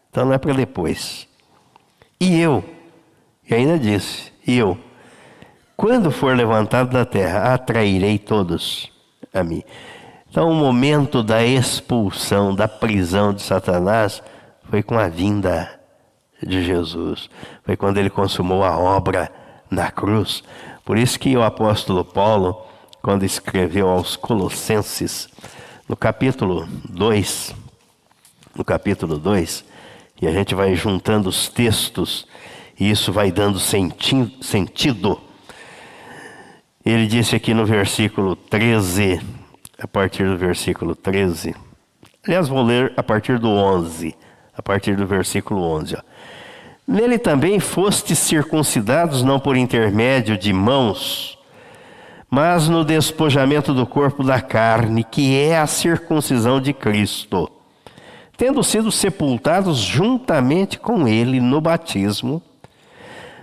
Então 0.10 0.26
não 0.26 0.34
é 0.34 0.38
para 0.38 0.54
depois. 0.54 1.28
E 2.20 2.40
eu, 2.40 2.64
e 3.48 3.54
ainda 3.54 3.78
disse, 3.78 4.32
e 4.48 4.58
eu, 4.58 4.78
quando 5.76 6.10
for 6.10 6.36
levantado 6.36 6.92
da 6.92 7.06
terra, 7.06 7.54
atrairei 7.54 8.18
todos 8.18 8.92
a 9.34 9.44
mim. 9.44 9.64
Então, 10.34 10.50
o 10.50 10.56
momento 10.56 11.22
da 11.22 11.46
expulsão, 11.46 12.56
da 12.56 12.68
prisão 12.68 13.32
de 13.36 13.44
Satanás, 13.44 14.20
foi 14.68 14.82
com 14.82 14.98
a 14.98 15.08
vinda 15.08 15.80
de 16.42 16.64
Jesus. 16.64 17.30
Foi 17.64 17.78
quando 17.78 18.00
ele 18.00 18.10
consumou 18.10 18.64
a 18.64 18.76
obra 18.76 19.32
na 19.70 19.92
cruz. 19.92 20.44
Por 20.84 20.98
isso 20.98 21.20
que 21.20 21.38
o 21.38 21.44
apóstolo 21.44 22.04
Paulo, 22.04 22.60
quando 23.00 23.24
escreveu 23.24 23.88
aos 23.88 24.16
Colossenses, 24.16 25.30
no 25.88 25.96
capítulo 25.96 26.68
2, 26.90 27.54
no 28.56 28.66
capítulo 28.66 29.20
2, 29.20 29.64
e 30.20 30.28
a 30.28 30.32
gente 30.32 30.56
vai 30.56 30.74
juntando 30.74 31.30
os 31.30 31.48
textos, 31.48 32.26
e 32.80 32.90
isso 32.90 33.14
vai 33.14 33.32
dando 33.32 33.60
senti 33.60 34.36
sentido. 34.42 35.22
Ele 36.84 37.06
disse 37.06 37.36
aqui 37.36 37.54
no 37.54 37.68
versículo 37.68 38.36
13, 38.36 39.43
a 39.78 39.88
partir 39.88 40.26
do 40.26 40.38
versículo 40.38 40.96
13. 40.96 41.56
Aliás, 42.26 42.48
vou 42.48 42.64
ler 42.64 42.94
a 42.96 43.04
partir 43.04 43.38
do 43.40 43.50
11, 43.50 44.16
a 44.56 44.62
partir 44.62 44.96
do 44.96 45.06
versículo 45.06 45.62
11. 45.62 45.96
Ó. 45.96 46.02
Nele 46.88 47.18
também 47.18 47.60
fostes 47.60 48.20
circuncidados, 48.20 49.24
não 49.24 49.40
por 49.40 49.56
intermédio 49.56 50.38
de 50.38 50.52
mãos, 50.52 51.38
mas 52.30 52.68
no 52.68 52.84
despojamento 52.84 53.74
do 53.74 53.86
corpo 53.86 54.24
da 54.24 54.42
carne, 54.42 55.04
que 55.04 55.38
é 55.38 55.58
a 55.58 55.68
circuncisão 55.68 56.60
de 56.60 56.74
Cristo, 56.74 57.50
tendo 58.36 58.64
sido 58.64 58.92
sepultados 58.92 59.78
juntamente 59.78 60.80
com 60.80 61.08
ele 61.08 61.40
no 61.40 61.62
batismo, 61.62 62.42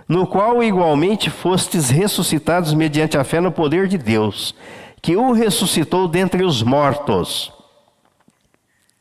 no 0.07 0.27
qual 0.27 0.61
igualmente 0.61 1.29
fostes 1.29 1.89
ressuscitados 1.89 2.73
mediante 2.73 3.17
a 3.17 3.23
fé 3.23 3.39
no 3.39 3.51
poder 3.51 3.87
de 3.87 3.97
Deus 3.97 4.53
que 5.01 5.15
o 5.15 5.31
ressuscitou 5.31 6.07
dentre 6.07 6.43
os 6.43 6.61
mortos. 6.61 7.51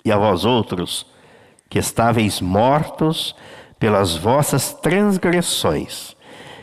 E 0.04 0.10
a 0.10 0.16
vós 0.16 0.44
outros, 0.44 1.06
que 1.68 1.78
estáveis 1.78 2.40
mortos 2.40 3.34
pelas 3.78 4.16
vossas 4.16 4.72
transgressões 4.72 6.16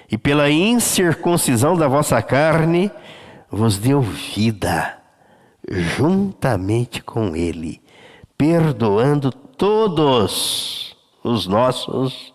e 0.10 0.17
pela 0.17 0.50
incircuncisão 0.50 1.76
da 1.78 1.88
vossa 1.88 2.21
carne, 2.21 2.91
vos 3.50 3.78
deu 3.78 4.02
vida 4.02 4.97
juntamente 5.69 7.04
com 7.04 7.36
Ele, 7.36 7.82
perdoando 8.38 9.32
todos 9.32 10.95
os 11.23 11.45
nossos 11.45 12.34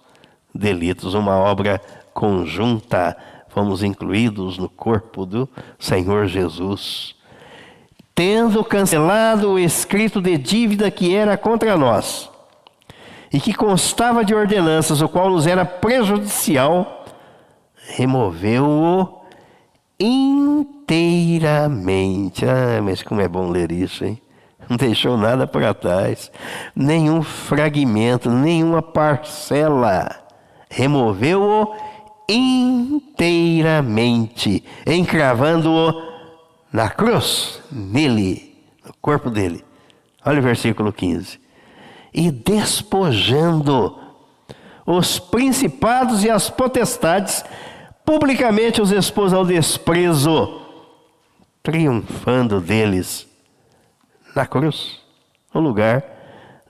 delitos. 0.55 1.15
Uma 1.15 1.37
obra 1.37 1.81
conjunta 2.12 3.17
fomos 3.53 3.83
incluídos 3.83 4.57
no 4.57 4.69
corpo 4.69 5.27
do 5.27 5.49
Senhor 5.79 6.27
Jesus, 6.27 7.15
tendo 8.15 8.65
cancelado 8.65 9.53
o 9.53 9.59
escrito 9.59 10.23
de 10.23 10.38
dívida 10.38 10.91
que 10.91 11.15
era 11.15 11.37
contra 11.37 11.77
nós 11.77 12.31
e 13.33 13.38
que 13.38 13.55
constava 13.55 14.25
de 14.25 14.35
ordenanças, 14.35 15.03
o 15.03 15.09
qual 15.09 15.31
nos 15.31 15.47
era 15.47 15.65
prejudicial, 15.65 17.05
removeu-o 17.95 19.23
inteiramente. 19.99 22.45
Ah, 22.45 22.81
mas 22.83 23.03
como 23.03 23.21
é 23.21 23.29
bom 23.29 23.51
ler 23.51 23.71
isso, 23.71 24.05
hein? 24.05 24.21
Não 24.69 24.77
deixou 24.77 25.17
nada 25.17 25.47
para 25.47 25.75
trás, 25.75 26.31
nenhum 26.75 27.23
fragmento, 27.23 28.31
nenhuma 28.31 28.81
parcela. 28.81 30.09
Removeu-o 30.71 31.75
inteiramente, 32.28 34.62
encravando-o 34.87 36.12
na 36.72 36.88
cruz, 36.88 37.61
nele, 37.70 38.56
no 38.85 38.94
corpo 39.00 39.30
dele. 39.30 39.64
Olha 40.24 40.38
o 40.38 40.42
versículo 40.42 40.92
15. 40.92 41.40
E 42.14 42.30
despojando 42.30 43.98
os 44.87 45.18
principados 45.18 46.24
e 46.24 46.30
as 46.30 46.50
potestades, 46.50 47.44
publicamente 48.04 48.80
os 48.80 48.90
expôs 48.90 49.32
ao 49.32 49.44
desprezo, 49.44 50.61
triunfando 51.62 52.61
deles 52.61 53.26
na 54.35 54.46
cruz, 54.46 55.00
no 55.54 55.61
lugar 55.61 56.04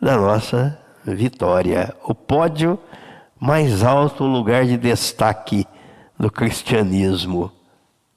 da 0.01 0.17
nossa 0.17 0.79
vitória. 1.05 1.95
O 2.05 2.15
pódio 2.15 2.79
mais 3.43 3.83
alto 3.83 4.23
lugar 4.23 4.65
de 4.65 4.77
destaque 4.77 5.67
do 6.17 6.31
cristianismo, 6.31 7.51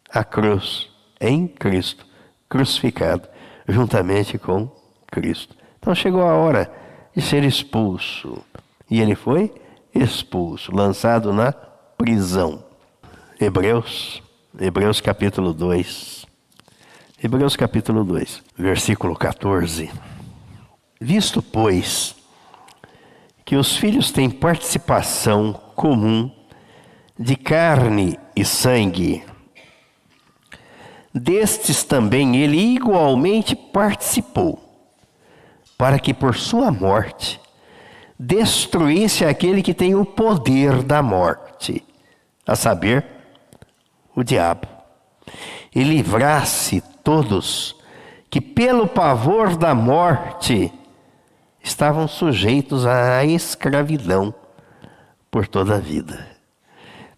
a 0.07 0.23
cruz 0.23 0.87
em 1.19 1.47
Cristo, 1.47 2.05
crucificado 2.47 3.27
juntamente 3.67 4.37
com 4.37 4.69
Cristo. 5.07 5.57
Então 5.79 5.95
chegou 5.95 6.21
a 6.21 6.35
hora 6.35 6.71
de 7.15 7.23
ser 7.23 7.43
expulso. 7.43 8.37
E 8.87 9.01
ele 9.01 9.15
foi 9.15 9.51
expulso, 9.95 10.71
lançado 10.71 11.33
na 11.33 11.51
prisão. 11.51 12.63
Hebreus, 13.41 14.21
Hebreus 14.59 15.01
capítulo 15.01 15.53
2. 15.53 16.23
Hebreus 17.23 17.55
capítulo 17.55 18.03
2, 18.03 18.43
versículo 18.55 19.15
14. 19.15 19.89
Visto, 21.01 21.41
pois, 21.41 22.15
que 23.45 23.55
os 23.55 23.77
filhos 23.77 24.11
têm 24.11 24.29
participação 24.29 25.53
comum 25.75 26.31
de 27.17 27.35
carne 27.35 28.19
e 28.35 28.43
sangue. 28.43 29.23
Destes 31.13 31.83
também 31.83 32.35
ele 32.35 32.57
igualmente 32.57 33.55
participou, 33.55 34.59
para 35.77 35.99
que 35.99 36.13
por 36.13 36.35
sua 36.35 36.71
morte 36.71 37.39
destruísse 38.19 39.23
aquele 39.23 39.61
que 39.61 39.73
tem 39.73 39.93
o 39.93 40.03
poder 40.03 40.81
da 40.81 41.03
morte, 41.03 41.85
a 42.47 42.55
saber, 42.55 43.05
o 44.15 44.23
diabo, 44.23 44.67
e 45.73 45.83
livrasse 45.83 46.81
todos 47.03 47.75
que, 48.29 48.41
pelo 48.41 48.87
pavor 48.87 49.55
da 49.55 49.75
morte, 49.75 50.71
estavam 51.65 52.07
sujeitos 52.07 52.85
à 52.85 53.25
escravidão 53.25 54.33
por 55.31 55.47
toda 55.47 55.75
a 55.75 55.79
vida. 55.79 56.27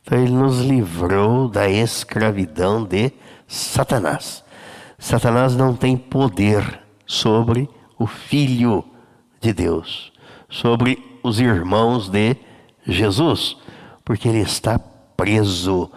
Então 0.02 0.18
ele 0.18 0.32
nos 0.32 0.62
livrou 0.62 1.50
da 1.50 1.70
escravidão 1.70 2.86
de 2.86 3.12
Satanás. 3.46 4.44
Satanás 4.98 5.54
não 5.54 5.76
tem 5.76 5.98
poder 5.98 6.80
sobre 7.06 7.70
o 8.00 8.08
Filho 8.08 8.86
de 9.42 9.52
Deus, 9.52 10.14
sobre 10.50 11.20
os 11.22 11.42
irmãos 11.42 12.08
de 12.08 12.38
Jesus, 12.88 13.58
porque 14.06 14.30
ele 14.30 14.40
está 14.40 14.80
preso. 14.80 15.92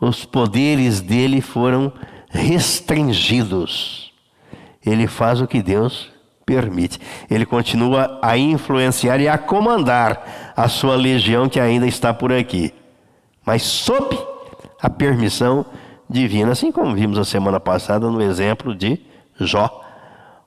Os 0.00 0.24
poderes 0.24 1.00
dele 1.00 1.40
foram 1.40 1.92
restringidos. 2.28 4.12
Ele 4.84 5.06
faz 5.06 5.40
o 5.40 5.46
que 5.46 5.62
Deus 5.62 6.12
permite. 6.44 7.00
Ele 7.30 7.46
continua 7.46 8.18
a 8.22 8.36
influenciar 8.36 9.20
e 9.20 9.28
a 9.28 9.38
comandar 9.38 10.52
a 10.56 10.68
sua 10.68 10.96
legião 10.96 11.48
que 11.48 11.60
ainda 11.60 11.86
está 11.86 12.12
por 12.12 12.32
aqui, 12.32 12.72
mas 13.44 13.62
sob 13.62 14.18
a 14.80 14.88
permissão 14.90 15.64
divina, 16.08 16.52
assim 16.52 16.70
como 16.70 16.94
vimos 16.94 17.18
a 17.18 17.24
semana 17.24 17.58
passada 17.58 18.10
no 18.10 18.20
exemplo 18.20 18.74
de 18.74 19.00
Jó, 19.38 19.82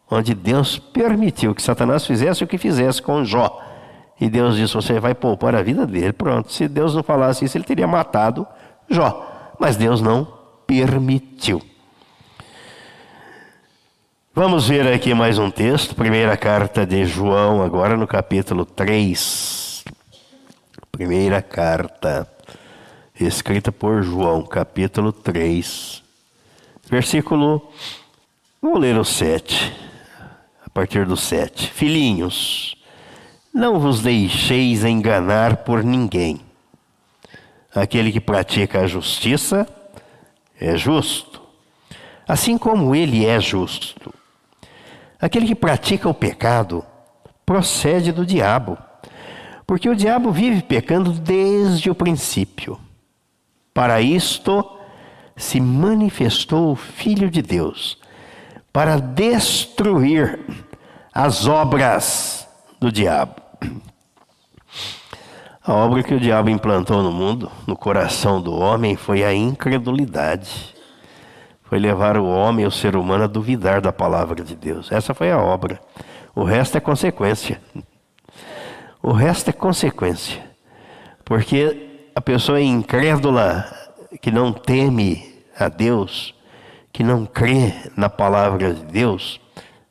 onde 0.10 0.34
Deus 0.34 0.78
permitiu 0.78 1.54
que 1.54 1.62
Satanás 1.62 2.06
fizesse 2.06 2.44
o 2.44 2.48
que 2.48 2.58
fizesse 2.58 3.02
com 3.02 3.26
Jó. 3.26 3.62
E 4.20 4.30
Deus 4.30 4.56
disse: 4.56 4.74
Você 4.74 5.00
vai 5.00 5.14
poupar 5.14 5.56
a 5.56 5.62
vida 5.62 5.86
dele. 5.86 6.14
Pronto. 6.14 6.52
Se 6.52 6.68
Deus 6.68 6.96
não 6.96 7.04
falasse 7.04 7.46
isso, 7.46 7.58
ele 7.58 7.66
teria 7.66 7.88
matado 7.88 8.48
Jó. 8.90 9.54
Mas 9.60 9.76
Deus 9.76 10.02
não 10.02 10.28
permitiu. 10.66 11.62
Vamos 14.38 14.68
ver 14.68 14.86
aqui 14.94 15.16
mais 15.16 15.40
um 15.40 15.50
texto, 15.50 15.96
primeira 15.96 16.38
carta 16.38 16.86
de 16.86 17.04
João, 17.06 17.64
agora 17.64 17.98
no 17.98 18.06
capítulo 18.06 18.66
3. 18.66 19.84
Primeira 20.92 21.42
carta, 21.42 22.32
escrita 23.20 23.72
por 23.72 24.04
João, 24.04 24.44
capítulo 24.44 25.12
3, 25.12 26.04
versículo. 26.88 27.68
Vou 28.62 28.78
ler 28.78 28.96
o 29.00 29.04
7, 29.04 29.76
a 30.64 30.70
partir 30.70 31.08
do 31.08 31.18
7. 31.18 31.72
Filhinhos, 31.72 32.78
não 33.52 33.80
vos 33.80 34.04
deixeis 34.04 34.84
enganar 34.84 35.58
por 35.64 35.84
ninguém. 35.84 36.40
Aquele 37.74 38.12
que 38.12 38.20
pratica 38.20 38.82
a 38.82 38.88
justiça 38.88 39.68
é 40.62 40.78
justo, 40.78 41.42
assim 42.28 42.56
como 42.56 42.94
ele 42.94 43.26
é 43.26 43.40
justo. 43.40 44.14
Aquele 45.20 45.48
que 45.48 45.56
pratica 45.56 46.08
o 46.08 46.14
pecado 46.14 46.86
procede 47.46 48.12
do 48.12 48.26
diabo, 48.26 48.78
porque 49.66 49.90
o 49.90 49.96
diabo 49.96 50.32
vive 50.32 50.62
pecando 50.62 51.12
desde 51.12 51.90
o 51.90 51.96
princípio. 51.96 52.80
Para 53.74 54.00
isto 54.02 54.64
se 55.36 55.60
manifestou 55.60 56.72
o 56.72 56.76
Filho 56.76 57.30
de 57.30 57.42
Deus, 57.42 57.98
para 58.72 59.00
destruir 59.00 60.40
as 61.14 61.48
obras 61.48 62.48
do 62.80 62.92
diabo. 62.92 63.36
A 65.64 65.74
obra 65.74 66.04
que 66.04 66.14
o 66.14 66.20
diabo 66.20 66.50
implantou 66.50 67.02
no 67.02 67.12
mundo, 67.12 67.52
no 67.66 67.76
coração 67.76 68.42
do 68.42 68.54
homem, 68.54 68.96
foi 68.96 69.24
a 69.24 69.34
incredulidade 69.34 70.77
foi 71.70 71.80
levar 71.80 72.18
o 72.18 72.26
homem, 72.26 72.66
o 72.66 72.72
ser 72.72 72.96
humano, 72.96 73.26
a 73.26 73.28
duvidar 73.28 73.82
da 73.82 73.92
palavra 73.92 74.42
de 74.44 74.56
Deus. 74.56 74.90
Essa 74.90 75.14
foi 75.14 75.32
a 75.32 75.38
obra. 75.38 75.80
O 76.34 76.44
resto 76.44 76.78
é 76.78 76.80
consequência. 76.80 77.62
O 79.04 79.12
resto 79.12 79.50
é 79.50 79.54
consequência. 79.54 80.42
Porque 81.26 82.10
a 82.16 82.22
pessoa 82.22 82.62
incrédula, 82.62 83.66
que 84.22 84.32
não 84.32 84.54
teme 84.54 85.44
a 85.60 85.68
Deus, 85.68 86.34
que 86.94 87.04
não 87.04 87.26
crê 87.26 87.74
na 87.98 88.10
palavra 88.10 88.74
de 88.74 88.86
Deus, 88.86 89.42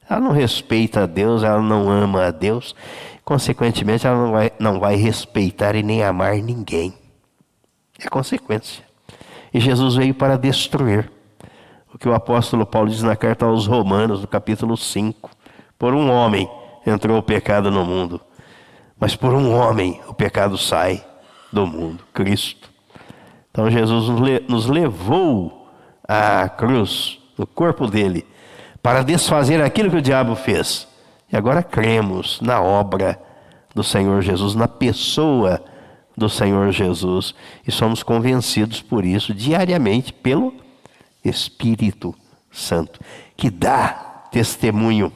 ela 0.08 0.20
não 0.20 0.32
respeita 0.32 1.02
a 1.02 1.06
Deus, 1.06 1.42
ela 1.42 1.60
não 1.60 1.90
ama 1.90 2.26
a 2.26 2.30
Deus, 2.30 2.74
consequentemente, 3.22 4.06
ela 4.06 4.16
não 4.16 4.32
vai, 4.32 4.52
não 4.58 4.80
vai 4.80 4.96
respeitar 4.96 5.74
e 5.74 5.82
nem 5.82 6.02
amar 6.02 6.36
ninguém. 6.36 6.94
É 8.00 8.08
consequência. 8.08 8.82
E 9.52 9.60
Jesus 9.60 9.94
veio 9.94 10.14
para 10.14 10.38
destruir 10.38 11.10
o 11.96 11.98
que 11.98 12.10
o 12.10 12.14
apóstolo 12.14 12.66
Paulo 12.66 12.90
diz 12.90 13.02
na 13.02 13.16
carta 13.16 13.46
aos 13.46 13.66
Romanos, 13.66 14.20
no 14.20 14.28
capítulo 14.28 14.76
5. 14.76 15.30
Por 15.78 15.94
um 15.94 16.10
homem 16.10 16.46
entrou 16.86 17.16
o 17.16 17.22
pecado 17.22 17.70
no 17.70 17.86
mundo, 17.86 18.20
mas 19.00 19.16
por 19.16 19.32
um 19.32 19.50
homem 19.50 19.98
o 20.06 20.12
pecado 20.12 20.58
sai 20.58 21.02
do 21.50 21.66
mundo, 21.66 22.04
Cristo. 22.12 22.70
Então 23.50 23.70
Jesus 23.70 24.10
nos 24.46 24.66
levou 24.66 25.70
à 26.06 26.50
cruz, 26.50 27.18
no 27.38 27.46
corpo 27.46 27.86
dele, 27.86 28.26
para 28.82 29.02
desfazer 29.02 29.62
aquilo 29.62 29.90
que 29.90 29.96
o 29.96 30.02
diabo 30.02 30.36
fez. 30.36 30.86
E 31.32 31.36
agora 31.36 31.62
cremos 31.62 32.42
na 32.42 32.60
obra 32.60 33.18
do 33.74 33.82
Senhor 33.82 34.20
Jesus, 34.20 34.54
na 34.54 34.68
pessoa 34.68 35.64
do 36.14 36.28
Senhor 36.28 36.70
Jesus, 36.72 37.34
e 37.66 37.72
somos 37.72 38.02
convencidos 38.02 38.82
por 38.82 39.02
isso 39.02 39.32
diariamente 39.32 40.12
pelo 40.12 40.65
Espírito 41.28 42.14
Santo, 42.50 43.00
que 43.36 43.50
dá 43.50 44.28
testemunho 44.30 45.12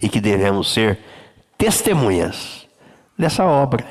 e 0.00 0.08
que 0.08 0.20
devemos 0.20 0.72
ser 0.72 0.98
testemunhas 1.56 2.66
dessa 3.16 3.44
obra 3.44 3.86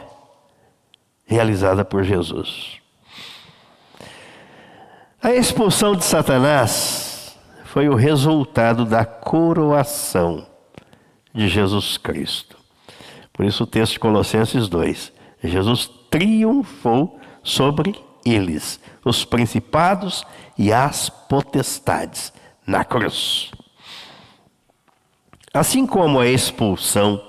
realizada 1.25 1.83
por 1.83 2.03
Jesus. 2.03 2.81
A 5.21 5.31
expulsão 5.33 5.95
de 5.95 6.03
Satanás 6.03 7.37
foi 7.63 7.87
o 7.87 7.95
resultado 7.95 8.85
da 8.85 9.05
coroação 9.05 10.45
de 11.33 11.47
Jesus 11.47 11.97
Cristo. 11.97 12.57
Por 13.31 13.45
isso 13.45 13.63
o 13.63 13.67
texto 13.67 13.93
de 13.93 13.99
Colossenses 13.99 14.67
2. 14.67 15.11
Jesus 15.43 15.89
triunfou 16.09 17.19
sobre 17.41 17.95
eles, 18.25 18.79
os 19.03 19.25
principados 19.25 20.23
e 20.57 20.71
as 20.71 21.09
potestades, 21.09 22.33
na 22.65 22.83
cruz. 22.83 23.51
Assim 25.53 25.85
como 25.85 26.19
a 26.19 26.27
expulsão, 26.27 27.21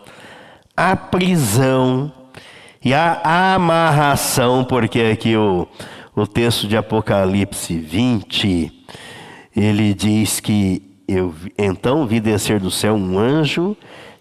a 0.77 0.97
prisão 0.97 2.13
e 2.85 2.95
a 2.95 3.55
amarração, 3.55 4.65
porque 4.65 5.01
aqui 5.01 5.37
o, 5.37 5.69
o 6.15 6.27
texto 6.27 6.67
de 6.67 6.77
Apocalipse 6.77 7.77
20, 7.79 8.87
ele 9.55 9.95
diz 9.95 10.41
que 10.41 10.83
eu 11.07 11.35
então 11.59 12.07
vi 12.07 12.21
descer 12.21 12.59
do 12.59 12.71
céu 12.71 12.95
um 12.95 13.19
anjo, 13.19 13.77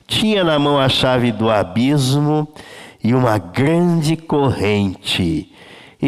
tinha 0.05 0.43
na 0.43 0.59
mão 0.59 0.77
a 0.77 0.89
chave 0.89 1.31
do 1.31 1.49
abismo 1.49 2.47
e 3.03 3.13
uma 3.13 3.37
grande 3.37 4.17
corrente 4.17 5.49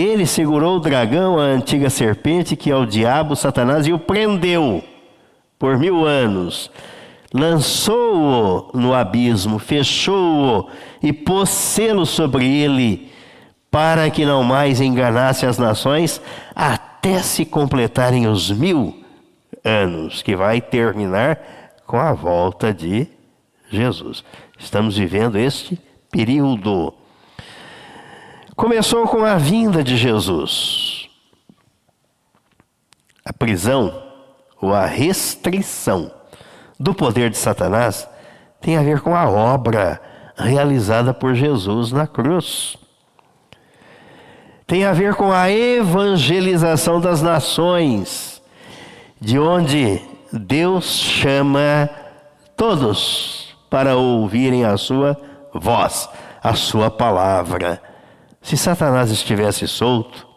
ele 0.01 0.25
segurou 0.25 0.77
o 0.77 0.79
dragão, 0.79 1.39
a 1.39 1.43
antiga 1.43 1.89
serpente, 1.89 2.55
que 2.55 2.69
é 2.69 2.75
o 2.75 2.85
diabo, 2.85 3.35
Satanás, 3.35 3.87
e 3.87 3.93
o 3.93 3.99
prendeu 3.99 4.83
por 5.57 5.77
mil 5.77 6.05
anos. 6.05 6.69
Lançou-o 7.33 8.77
no 8.77 8.93
abismo, 8.93 9.57
fechou-o 9.59 10.69
e 11.01 11.13
pôs 11.13 11.49
selo 11.49 12.05
sobre 12.05 12.45
ele, 12.45 13.11
para 13.71 14.09
que 14.09 14.25
não 14.25 14.43
mais 14.43 14.81
enganasse 14.81 15.45
as 15.45 15.57
nações, 15.57 16.21
até 16.53 17.19
se 17.19 17.45
completarem 17.45 18.27
os 18.27 18.51
mil 18.51 19.01
anos, 19.63 20.21
que 20.21 20.35
vai 20.35 20.61
terminar 20.61 21.39
com 21.85 21.97
a 21.97 22.13
volta 22.13 22.73
de 22.73 23.07
Jesus. 23.69 24.23
Estamos 24.57 24.97
vivendo 24.97 25.37
este 25.37 25.79
período. 26.11 26.93
Começou 28.55 29.05
com 29.05 29.25
a 29.25 29.35
vinda 29.35 29.83
de 29.83 29.97
Jesus. 29.97 31.09
A 33.25 33.33
prisão 33.33 34.01
ou 34.61 34.73
a 34.73 34.85
restrição 34.85 36.09
do 36.79 36.93
poder 36.93 37.29
de 37.29 37.37
Satanás 37.37 38.07
tem 38.61 38.77
a 38.77 38.81
ver 38.81 39.01
com 39.01 39.13
a 39.13 39.29
obra 39.29 40.01
realizada 40.37 41.13
por 41.13 41.35
Jesus 41.35 41.91
na 41.91 42.07
cruz. 42.07 42.77
Tem 44.65 44.85
a 44.85 44.93
ver 44.93 45.15
com 45.15 45.33
a 45.33 45.51
evangelização 45.51 47.01
das 47.01 47.21
nações, 47.21 48.41
de 49.19 49.37
onde 49.37 50.01
Deus 50.31 50.85
chama 50.85 51.89
todos 52.55 53.53
para 53.69 53.97
ouvirem 53.97 54.63
a 54.63 54.77
sua 54.77 55.19
voz, 55.53 56.09
a 56.41 56.53
sua 56.53 56.89
palavra. 56.89 57.94
Se 58.45 58.55
Satanás 58.55 59.09
estivesse 59.09 59.67
solto, 59.67 60.27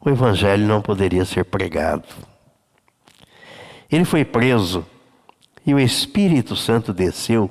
o 0.00 0.10
evangelho 0.10 0.66
não 0.66 0.82
poderia 0.82 1.24
ser 1.24 1.44
pregado. 1.44 2.02
Ele 3.88 4.04
foi 4.04 4.24
preso 4.24 4.84
e 5.64 5.72
o 5.72 5.78
Espírito 5.78 6.56
Santo 6.56 6.92
desceu 6.92 7.48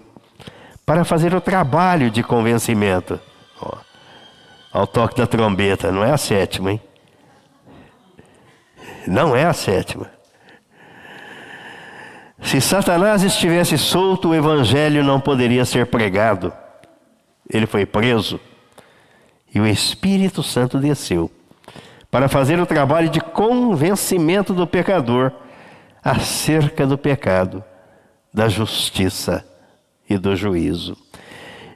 para 0.85 1.05
fazer 1.05 1.33
o 1.33 1.39
trabalho 1.39 2.11
de 2.11 2.21
convencimento. 2.21 3.17
Ó, 3.61 3.77
ao 4.73 4.85
toque 4.85 5.15
da 5.15 5.25
trombeta, 5.25 5.89
não 5.89 6.03
é 6.03 6.11
a 6.11 6.17
sétima, 6.17 6.73
hein? 6.73 6.81
Não 9.07 9.33
é 9.33 9.45
a 9.45 9.53
sétima. 9.53 10.11
Se 12.41 12.59
Satanás 12.59 13.23
estivesse 13.23 13.77
solto, 13.77 14.31
o 14.31 14.35
evangelho 14.35 15.01
não 15.01 15.21
poderia 15.21 15.63
ser 15.63 15.85
pregado. 15.85 16.51
Ele 17.49 17.65
foi 17.65 17.85
preso 17.85 18.37
e 19.53 19.59
o 19.59 19.67
Espírito 19.67 20.41
Santo 20.41 20.79
desceu 20.79 21.29
para 22.09 22.27
fazer 22.27 22.59
o 22.59 22.65
trabalho 22.65 23.09
de 23.09 23.21
convencimento 23.21 24.53
do 24.53 24.67
pecador 24.67 25.31
acerca 26.03 26.85
do 26.85 26.97
pecado, 26.97 27.63
da 28.33 28.49
justiça 28.49 29.45
e 30.09 30.17
do 30.17 30.35
juízo. 30.35 30.97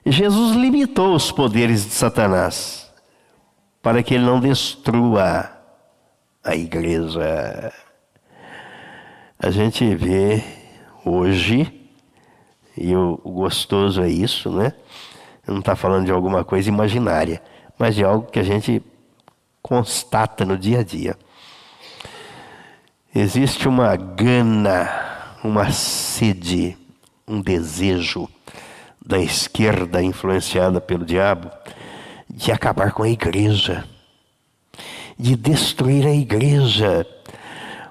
Jesus 0.06 0.56
limitou 0.56 1.16
os 1.16 1.32
poderes 1.32 1.86
de 1.86 1.92
Satanás 1.92 2.92
para 3.82 4.02
que 4.04 4.14
ele 4.14 4.26
não 4.26 4.40
destrua 4.40 5.50
a 6.44 6.56
igreja. 6.56 7.72
A 9.40 9.50
gente 9.52 9.96
vê 9.96 10.44
hoje, 11.04 11.90
e 12.78 12.96
o 12.96 13.18
gostoso 13.18 14.02
é 14.02 14.10
isso, 14.10 14.50
né? 14.50 14.74
Não 15.48 15.60
está 15.60 15.76
falando 15.76 16.06
de 16.06 16.12
alguma 16.12 16.44
coisa 16.44 16.68
imaginária 16.68 17.42
mas 17.78 17.96
de 17.96 18.04
algo 18.04 18.30
que 18.32 18.40
a 18.40 18.44
gente 18.44 18.82
constata 19.62 20.46
no 20.46 20.58
dia 20.58 20.80
a 20.80 20.84
dia. 20.84 21.18
Existe 23.14 23.68
uma 23.68 23.96
gana, 23.96 24.90
uma 25.44 25.72
sede, 25.72 26.78
um 27.28 27.42
desejo 27.42 28.30
da 29.04 29.20
esquerda 29.20 30.02
influenciada 30.02 30.82
pelo 30.82 31.06
diabo 31.06 31.50
de 32.30 32.52
acabar 32.52 32.92
com 32.92 33.04
a 33.04 33.10
igreja, 33.10 33.86
de 35.18 35.36
destruir 35.36 36.06
a 36.06 36.14
igreja, 36.14 37.08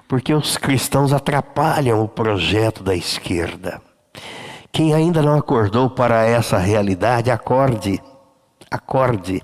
porque 0.07 0.33
os 0.33 0.57
cristãos 0.57 1.11
atrapalham 1.11 2.03
o 2.03 2.07
projeto 2.07 2.83
da 2.83 2.95
esquerda. 2.95 3.81
Quem 4.71 4.93
ainda 4.93 5.21
não 5.21 5.37
acordou 5.37 5.89
para 5.89 6.25
essa 6.25 6.57
realidade, 6.57 7.31
acorde, 7.31 7.99
acorde 8.69 9.43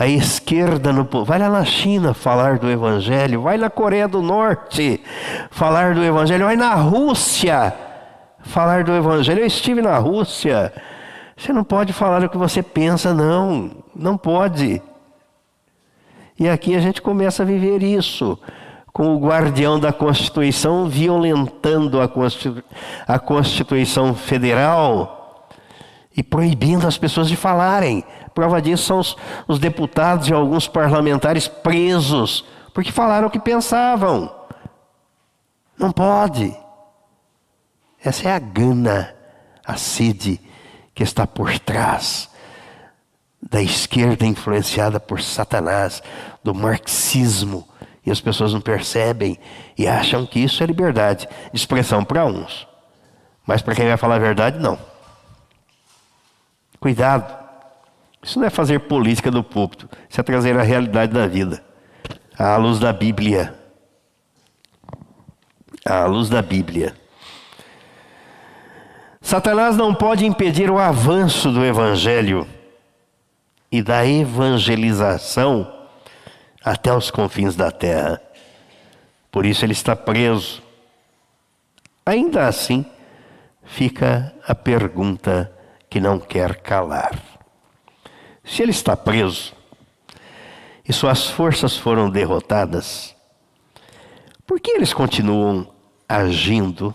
a 0.00 0.06
esquerda 0.06 0.94
no 0.94 1.06
vai 1.26 1.38
lá 1.38 1.50
na 1.50 1.62
China 1.62 2.14
falar 2.14 2.58
do 2.58 2.70
evangelho, 2.70 3.42
vai 3.42 3.58
na 3.58 3.68
Coreia 3.68 4.08
do 4.08 4.22
Norte 4.22 4.98
falar 5.50 5.94
do 5.94 6.02
evangelho, 6.02 6.46
vai 6.46 6.56
na 6.56 6.74
Rússia 6.74 7.74
falar 8.40 8.82
do 8.82 8.94
evangelho. 8.94 9.40
Eu 9.40 9.46
estive 9.46 9.82
na 9.82 9.98
Rússia. 9.98 10.72
Você 11.36 11.52
não 11.52 11.62
pode 11.62 11.92
falar 11.92 12.24
o 12.24 12.30
que 12.30 12.38
você 12.38 12.62
pensa, 12.62 13.12
não. 13.12 13.72
Não 13.94 14.16
pode. 14.16 14.80
E 16.38 16.48
aqui 16.48 16.74
a 16.74 16.80
gente 16.80 17.02
começa 17.02 17.42
a 17.42 17.46
viver 17.46 17.82
isso, 17.82 18.38
com 18.94 19.14
o 19.14 19.20
guardião 19.20 19.78
da 19.78 19.92
Constituição 19.92 20.88
violentando 20.88 22.00
a, 22.00 22.08
Constitu... 22.08 22.64
a 23.06 23.18
Constituição 23.18 24.14
Federal 24.14 25.19
e 26.20 26.22
proibindo 26.22 26.86
as 26.86 26.98
pessoas 26.98 27.28
de 27.28 27.34
falarem. 27.34 28.04
Prova 28.34 28.60
disso 28.60 28.84
são 28.84 28.98
os, 28.98 29.16
os 29.48 29.58
deputados 29.58 30.28
e 30.28 30.34
alguns 30.34 30.68
parlamentares 30.68 31.48
presos, 31.48 32.44
porque 32.74 32.92
falaram 32.92 33.28
o 33.28 33.30
que 33.30 33.40
pensavam. 33.40 34.30
Não 35.78 35.90
pode. 35.90 36.54
Essa 38.04 38.28
é 38.28 38.32
a 38.32 38.38
gana, 38.38 39.14
a 39.64 39.78
sede 39.78 40.38
que 40.94 41.02
está 41.02 41.26
por 41.26 41.58
trás 41.58 42.28
da 43.40 43.62
esquerda 43.62 44.26
influenciada 44.26 45.00
por 45.00 45.22
Satanás, 45.22 46.02
do 46.44 46.54
marxismo. 46.54 47.66
E 48.04 48.10
as 48.10 48.20
pessoas 48.20 48.52
não 48.52 48.60
percebem 48.60 49.38
e 49.76 49.88
acham 49.88 50.26
que 50.26 50.38
isso 50.38 50.62
é 50.62 50.66
liberdade 50.66 51.26
de 51.50 51.58
expressão 51.58 52.04
para 52.04 52.26
uns. 52.26 52.68
Mas 53.46 53.62
para 53.62 53.74
quem 53.74 53.88
vai 53.88 53.96
falar 53.96 54.16
a 54.16 54.18
verdade, 54.18 54.58
não. 54.58 54.78
Cuidado. 56.80 57.38
Isso 58.22 58.38
não 58.38 58.46
é 58.46 58.50
fazer 58.50 58.80
política 58.80 59.30
do 59.30 59.44
púlpito, 59.44 59.88
isso 60.08 60.20
é 60.20 60.24
trazer 60.24 60.58
a 60.58 60.62
realidade 60.62 61.12
da 61.12 61.26
vida, 61.26 61.62
à 62.38 62.56
luz 62.56 62.78
da 62.78 62.92
Bíblia. 62.92 63.54
À 65.84 66.04
luz 66.04 66.28
da 66.28 66.42
Bíblia. 66.42 66.94
Satanás 69.20 69.76
não 69.76 69.94
pode 69.94 70.26
impedir 70.26 70.70
o 70.70 70.78
avanço 70.78 71.50
do 71.50 71.64
Evangelho 71.64 72.46
e 73.70 73.82
da 73.82 74.06
evangelização 74.06 75.72
até 76.62 76.92
os 76.92 77.10
confins 77.10 77.54
da 77.54 77.70
terra. 77.70 78.20
Por 79.30 79.46
isso 79.46 79.64
ele 79.64 79.72
está 79.72 79.94
preso. 79.94 80.62
Ainda 82.04 82.46
assim, 82.48 82.84
fica 83.64 84.34
a 84.46 84.54
pergunta 84.54 85.50
que 85.90 86.00
não 86.00 86.20
quer 86.20 86.62
calar. 86.62 87.20
Se 88.44 88.62
ele 88.62 88.70
está 88.70 88.96
preso 88.96 89.52
e 90.88 90.92
suas 90.92 91.26
forças 91.26 91.76
foram 91.76 92.08
derrotadas, 92.08 93.14
por 94.46 94.60
que 94.60 94.70
eles 94.70 94.94
continuam 94.94 95.68
agindo 96.08 96.94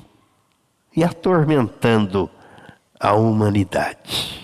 e 0.95 1.03
atormentando 1.03 2.29
a 2.99 3.13
humanidade? 3.13 4.41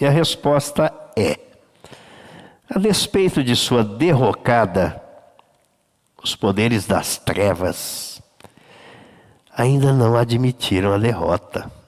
E 0.00 0.04
a 0.04 0.10
resposta 0.10 0.92
é: 1.16 1.38
a 2.68 2.78
despeito 2.78 3.44
de 3.44 3.54
sua 3.54 3.84
derrocada, 3.84 5.00
os 6.22 6.34
poderes 6.34 6.86
das 6.86 7.18
trevas 7.18 8.22
ainda 9.56 9.92
não 9.92 10.16
admitiram 10.16 10.92
a 10.92 10.98
derrota. 10.98 11.83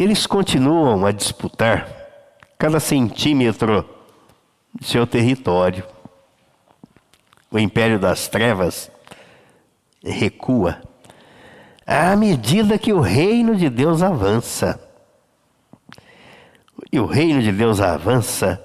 Eles 0.00 0.26
continuam 0.26 1.04
a 1.04 1.12
disputar 1.12 1.86
cada 2.56 2.80
centímetro 2.80 3.86
de 4.74 4.86
seu 4.86 5.06
território. 5.06 5.84
O 7.50 7.58
império 7.58 7.98
das 7.98 8.26
trevas 8.26 8.90
recua 10.02 10.80
à 11.86 12.16
medida 12.16 12.78
que 12.78 12.94
o 12.94 13.00
reino 13.00 13.54
de 13.54 13.68
Deus 13.68 14.00
avança. 14.00 14.80
E 16.90 16.98
o 16.98 17.04
reino 17.04 17.42
de 17.42 17.52
Deus 17.52 17.78
avança 17.78 18.58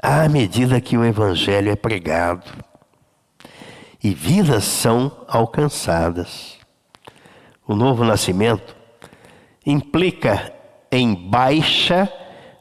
à 0.00 0.28
medida 0.28 0.80
que 0.80 0.96
o 0.96 1.04
evangelho 1.04 1.72
é 1.72 1.74
pregado 1.74 2.48
e 4.00 4.14
vidas 4.14 4.62
são 4.62 5.24
alcançadas. 5.26 6.58
O 7.66 7.74
novo 7.74 8.04
nascimento 8.04 8.84
implica 9.66 10.53
em 10.94 11.14
baixa 11.14 12.10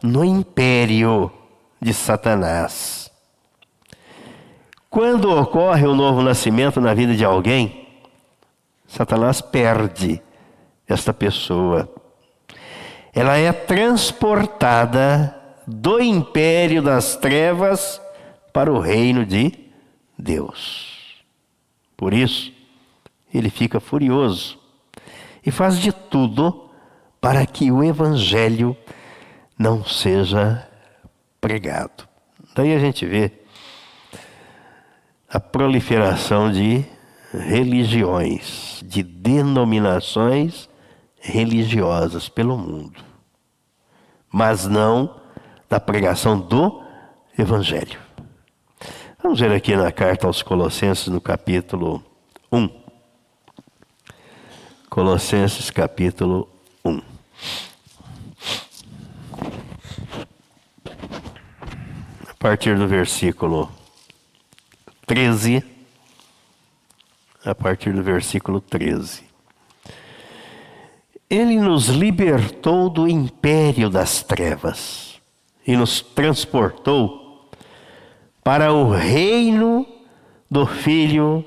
no 0.01 0.25
império 0.25 1.31
de 1.79 1.93
Satanás. 1.93 3.11
Quando 4.89 5.31
ocorre 5.31 5.85
o 5.85 5.95
novo 5.95 6.21
nascimento 6.21 6.81
na 6.81 6.93
vida 6.93 7.15
de 7.15 7.23
alguém, 7.23 7.87
Satanás 8.87 9.41
perde 9.41 10.21
esta 10.87 11.13
pessoa. 11.13 11.89
Ela 13.13 13.37
é 13.37 13.51
transportada 13.51 15.35
do 15.65 16.01
império 16.01 16.81
das 16.81 17.15
trevas 17.15 18.01
para 18.51 18.71
o 18.71 18.79
reino 18.79 19.25
de 19.25 19.51
Deus. 20.17 21.23
Por 21.95 22.13
isso, 22.13 22.51
ele 23.33 23.49
fica 23.49 23.79
furioso 23.79 24.59
e 25.45 25.51
faz 25.51 25.77
de 25.77 25.91
tudo 25.91 26.62
para 27.23 27.45
que 27.45 27.71
o 27.71 27.81
evangelho 27.81 28.75
não 29.57 29.81
seja 29.85 30.67
pregado. 31.39 32.05
Daí 32.53 32.75
a 32.75 32.79
gente 32.79 33.05
vê 33.05 33.31
a 35.29 35.39
proliferação 35.39 36.51
de 36.51 36.83
religiões, 37.31 38.83
de 38.85 39.01
denominações 39.01 40.67
religiosas 41.17 42.27
pelo 42.27 42.57
mundo, 42.57 43.01
mas 44.29 44.67
não 44.67 45.21
da 45.69 45.79
pregação 45.79 46.37
do 46.37 46.83
Evangelho. 47.39 47.99
Vamos 49.23 49.39
ver 49.39 49.53
aqui 49.53 49.77
na 49.77 49.93
carta 49.93 50.27
aos 50.27 50.43
Colossenses, 50.43 51.07
no 51.07 51.21
capítulo 51.21 52.03
1. 52.51 52.69
Colossenses, 54.89 55.71
capítulo 55.71 56.49
1. 56.83 57.12
A 62.29 62.33
partir 62.39 62.77
do 62.77 62.87
versículo 62.87 63.71
13. 65.05 65.63
A 67.45 67.55
partir 67.55 67.93
do 67.93 68.03
versículo 68.03 68.59
13. 68.59 69.23
Ele 71.29 71.59
nos 71.59 71.87
libertou 71.87 72.89
do 72.89 73.07
império 73.07 73.89
das 73.89 74.21
trevas 74.21 75.21
e 75.65 75.75
nos 75.75 76.01
transportou 76.01 77.49
para 78.43 78.73
o 78.73 78.91
reino 78.91 79.87
do 80.51 80.67
Filho 80.67 81.43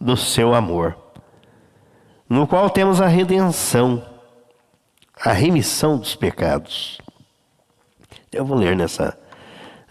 do 0.00 0.16
seu 0.16 0.52
amor, 0.52 0.96
no 2.28 2.46
qual 2.46 2.68
temos 2.68 3.00
a 3.00 3.06
redenção, 3.06 4.04
a 5.24 5.32
remissão 5.32 5.96
dos 5.96 6.16
pecados. 6.16 6.98
Eu 8.32 8.44
vou 8.44 8.58
ler 8.58 8.76
nessa 8.76 9.16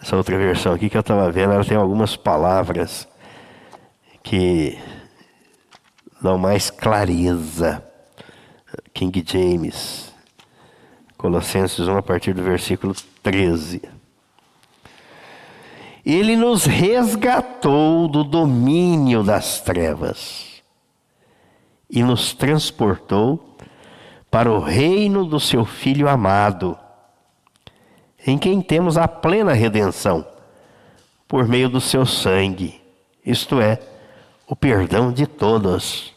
essa 0.02 0.18
outra 0.18 0.36
versão 0.36 0.74
aqui 0.74 0.90
que 0.90 0.98
eu 0.98 1.02
estava 1.02 1.32
vendo, 1.32 1.54
ela 1.54 1.64
tem 1.64 1.78
algumas 1.78 2.16
palavras 2.18 3.08
que 4.24 4.78
dão 6.20 6.40
mais 6.40 6.72
clareza 6.72 7.84
King 8.92 9.24
James, 9.26 10.12
Colossenses 11.18 11.88
1, 11.88 11.98
a 11.98 12.02
partir 12.02 12.34
do 12.34 12.42
versículo 12.42 12.96
13. 13.22 13.84
Ele 16.04 16.36
nos 16.36 16.66
resgatou 16.66 18.08
do 18.08 18.24
domínio 18.24 19.24
das 19.24 19.62
trevas 19.62 20.64
e 21.88 22.02
nos 22.02 22.34
transportou 22.34 23.52
para 24.32 24.50
o 24.50 24.60
reino 24.60 25.26
do 25.26 25.42
seu 25.42 25.66
Filho 25.66 26.08
amado, 26.08 26.80
em 28.26 28.38
quem 28.38 28.62
temos 28.62 28.98
a 28.98 29.06
plena 29.06 29.52
redenção, 29.52 30.26
por 31.28 31.48
meio 31.50 31.68
do 31.68 31.82
seu 31.82 32.06
sangue, 32.06 32.82
isto 33.26 33.60
é, 33.60 33.78
o 34.48 34.56
perdão 34.56 35.12
de 35.12 35.28
todos 35.28 36.16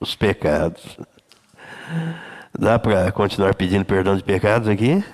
os 0.00 0.14
pecados. 0.14 0.98
Dá 2.58 2.78
para 2.78 3.12
continuar 3.12 3.54
pedindo 3.54 3.84
perdão 3.84 4.16
de 4.16 4.24
pecados 4.24 4.68
aqui? 4.68 5.04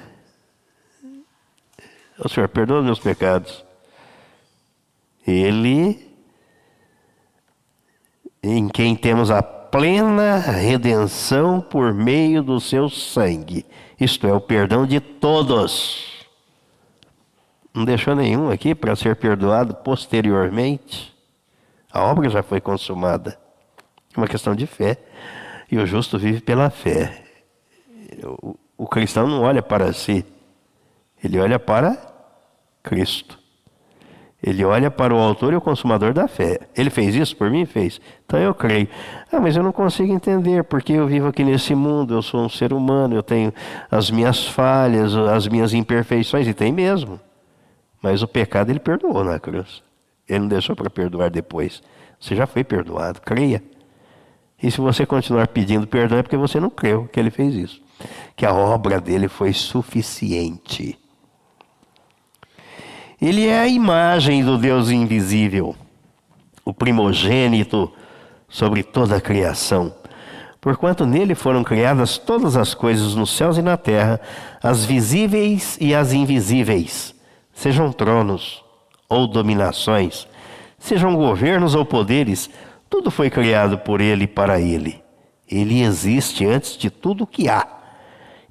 O 2.18 2.28
Senhor, 2.28 2.48
perdoa 2.48 2.82
meus 2.82 2.98
pecados. 2.98 3.64
Ele, 5.26 6.12
em 8.42 8.68
quem 8.68 8.96
temos 8.96 9.30
a 9.30 9.57
plena 9.70 10.38
redenção 10.38 11.60
por 11.60 11.92
meio 11.92 12.42
do 12.42 12.60
seu 12.60 12.88
sangue, 12.88 13.64
isto 14.00 14.26
é, 14.26 14.32
o 14.32 14.40
perdão 14.40 14.86
de 14.86 15.00
todos. 15.00 16.26
Não 17.74 17.84
deixou 17.84 18.14
nenhum 18.14 18.50
aqui 18.50 18.74
para 18.74 18.96
ser 18.96 19.16
perdoado 19.16 19.74
posteriormente. 19.74 21.14
A 21.92 22.02
obra 22.02 22.28
já 22.28 22.42
foi 22.42 22.60
consumada. 22.60 23.38
É 24.14 24.18
uma 24.18 24.26
questão 24.26 24.54
de 24.54 24.66
fé. 24.66 24.98
E 25.70 25.78
o 25.78 25.86
justo 25.86 26.18
vive 26.18 26.40
pela 26.40 26.70
fé. 26.70 27.24
O, 28.42 28.56
o 28.76 28.86
cristão 28.86 29.26
não 29.26 29.42
olha 29.42 29.62
para 29.62 29.92
si, 29.92 30.24
ele 31.22 31.38
olha 31.38 31.58
para 31.58 31.96
Cristo. 32.82 33.38
Ele 34.40 34.64
olha 34.64 34.88
para 34.90 35.12
o 35.12 35.18
autor 35.18 35.52
e 35.52 35.56
o 35.56 35.60
consumador 35.60 36.12
da 36.12 36.28
fé. 36.28 36.60
Ele 36.76 36.90
fez 36.90 37.14
isso 37.14 37.36
por 37.36 37.50
mim? 37.50 37.66
Fez. 37.66 38.00
Então 38.24 38.38
eu 38.38 38.54
creio. 38.54 38.88
Ah, 39.32 39.40
mas 39.40 39.56
eu 39.56 39.62
não 39.64 39.72
consigo 39.72 40.12
entender, 40.12 40.62
porque 40.64 40.92
eu 40.92 41.06
vivo 41.08 41.26
aqui 41.26 41.42
nesse 41.42 41.74
mundo, 41.74 42.14
eu 42.14 42.22
sou 42.22 42.44
um 42.44 42.48
ser 42.48 42.72
humano, 42.72 43.16
eu 43.16 43.22
tenho 43.22 43.52
as 43.90 44.10
minhas 44.10 44.46
falhas, 44.46 45.14
as 45.14 45.48
minhas 45.48 45.74
imperfeições, 45.74 46.46
e 46.46 46.54
tem 46.54 46.72
mesmo. 46.72 47.18
Mas 48.00 48.22
o 48.22 48.28
pecado 48.28 48.70
ele 48.70 48.78
perdoou 48.78 49.24
na 49.24 49.40
cruz. 49.40 49.82
Ele 50.28 50.40
não 50.40 50.48
deixou 50.48 50.76
para 50.76 50.88
perdoar 50.88 51.30
depois. 51.30 51.82
Você 52.20 52.36
já 52.36 52.46
foi 52.46 52.62
perdoado, 52.62 53.20
creia. 53.20 53.62
E 54.62 54.70
se 54.70 54.80
você 54.80 55.04
continuar 55.04 55.48
pedindo 55.48 55.86
perdão 55.86 56.18
é 56.18 56.22
porque 56.22 56.36
você 56.36 56.60
não 56.60 56.70
creu 56.70 57.08
que 57.12 57.18
ele 57.18 57.30
fez 57.30 57.54
isso. 57.54 57.82
Que 58.36 58.46
a 58.46 58.52
obra 58.52 59.00
dele 59.00 59.26
foi 59.26 59.52
suficiente. 59.52 60.96
Ele 63.20 63.46
é 63.48 63.58
a 63.58 63.66
imagem 63.66 64.44
do 64.44 64.56
Deus 64.56 64.90
invisível, 64.90 65.74
o 66.64 66.72
primogênito 66.72 67.92
sobre 68.48 68.84
toda 68.84 69.16
a 69.16 69.20
criação. 69.20 69.92
Porquanto 70.60 71.04
nele 71.04 71.34
foram 71.34 71.64
criadas 71.64 72.16
todas 72.16 72.56
as 72.56 72.74
coisas 72.74 73.16
nos 73.16 73.36
céus 73.36 73.58
e 73.58 73.62
na 73.62 73.76
terra, 73.76 74.20
as 74.62 74.84
visíveis 74.84 75.76
e 75.80 75.94
as 75.94 76.12
invisíveis, 76.12 77.14
sejam 77.52 77.90
tronos 77.92 78.64
ou 79.08 79.26
dominações, 79.26 80.28
sejam 80.78 81.16
governos 81.16 81.74
ou 81.74 81.84
poderes, 81.84 82.48
tudo 82.88 83.10
foi 83.10 83.30
criado 83.30 83.78
por 83.78 84.00
ele 84.00 84.24
e 84.24 84.28
para 84.28 84.60
ele. 84.60 85.02
Ele 85.50 85.82
existe 85.82 86.46
antes 86.46 86.76
de 86.76 86.88
tudo 86.88 87.26
que 87.26 87.48
há. 87.48 87.66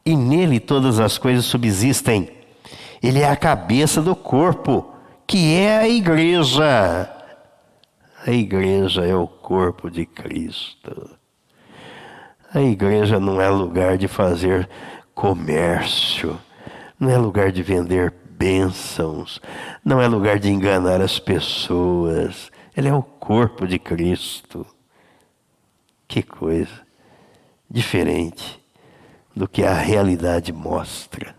E 0.05 0.15
nele 0.15 0.59
todas 0.59 0.99
as 0.99 1.17
coisas 1.17 1.45
subsistem. 1.45 2.36
Ele 3.01 3.19
é 3.21 3.29
a 3.29 3.35
cabeça 3.35 4.01
do 4.01 4.15
corpo, 4.15 4.93
que 5.25 5.55
é 5.55 5.77
a 5.77 5.87
igreja. 5.87 7.09
A 8.25 8.31
igreja 8.31 9.05
é 9.05 9.15
o 9.15 9.27
corpo 9.27 9.89
de 9.89 10.05
Cristo. 10.05 11.17
A 12.53 12.61
igreja 12.61 13.19
não 13.19 13.41
é 13.41 13.49
lugar 13.49 13.97
de 13.97 14.07
fazer 14.07 14.69
comércio, 15.13 16.39
não 16.99 17.09
é 17.09 17.17
lugar 17.17 17.51
de 17.51 17.61
vender 17.61 18.13
bênçãos, 18.31 19.41
não 19.83 20.01
é 20.01 20.07
lugar 20.07 20.39
de 20.39 20.49
enganar 20.49 21.01
as 21.01 21.19
pessoas, 21.19 22.51
ele 22.75 22.87
é 22.87 22.93
o 22.93 23.03
corpo 23.03 23.67
de 23.67 23.79
Cristo. 23.79 24.65
Que 26.07 26.21
coisa 26.21 26.87
diferente 27.69 28.61
do 29.35 29.47
que 29.47 29.63
a 29.63 29.73
realidade 29.73 30.53
mostra. 30.53 31.36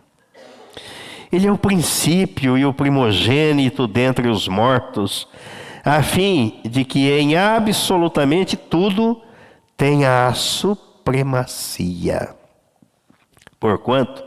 Ele 1.30 1.46
é 1.46 1.52
o 1.52 1.58
princípio 1.58 2.56
e 2.56 2.64
o 2.64 2.72
primogênito 2.72 3.86
dentre 3.86 4.28
os 4.28 4.48
mortos, 4.48 5.28
a 5.84 6.02
fim 6.02 6.60
de 6.64 6.84
que 6.84 7.10
em 7.10 7.36
absolutamente 7.36 8.56
tudo 8.56 9.20
tenha 9.76 10.26
a 10.26 10.34
supremacia. 10.34 12.34
Porquanto 13.60 14.24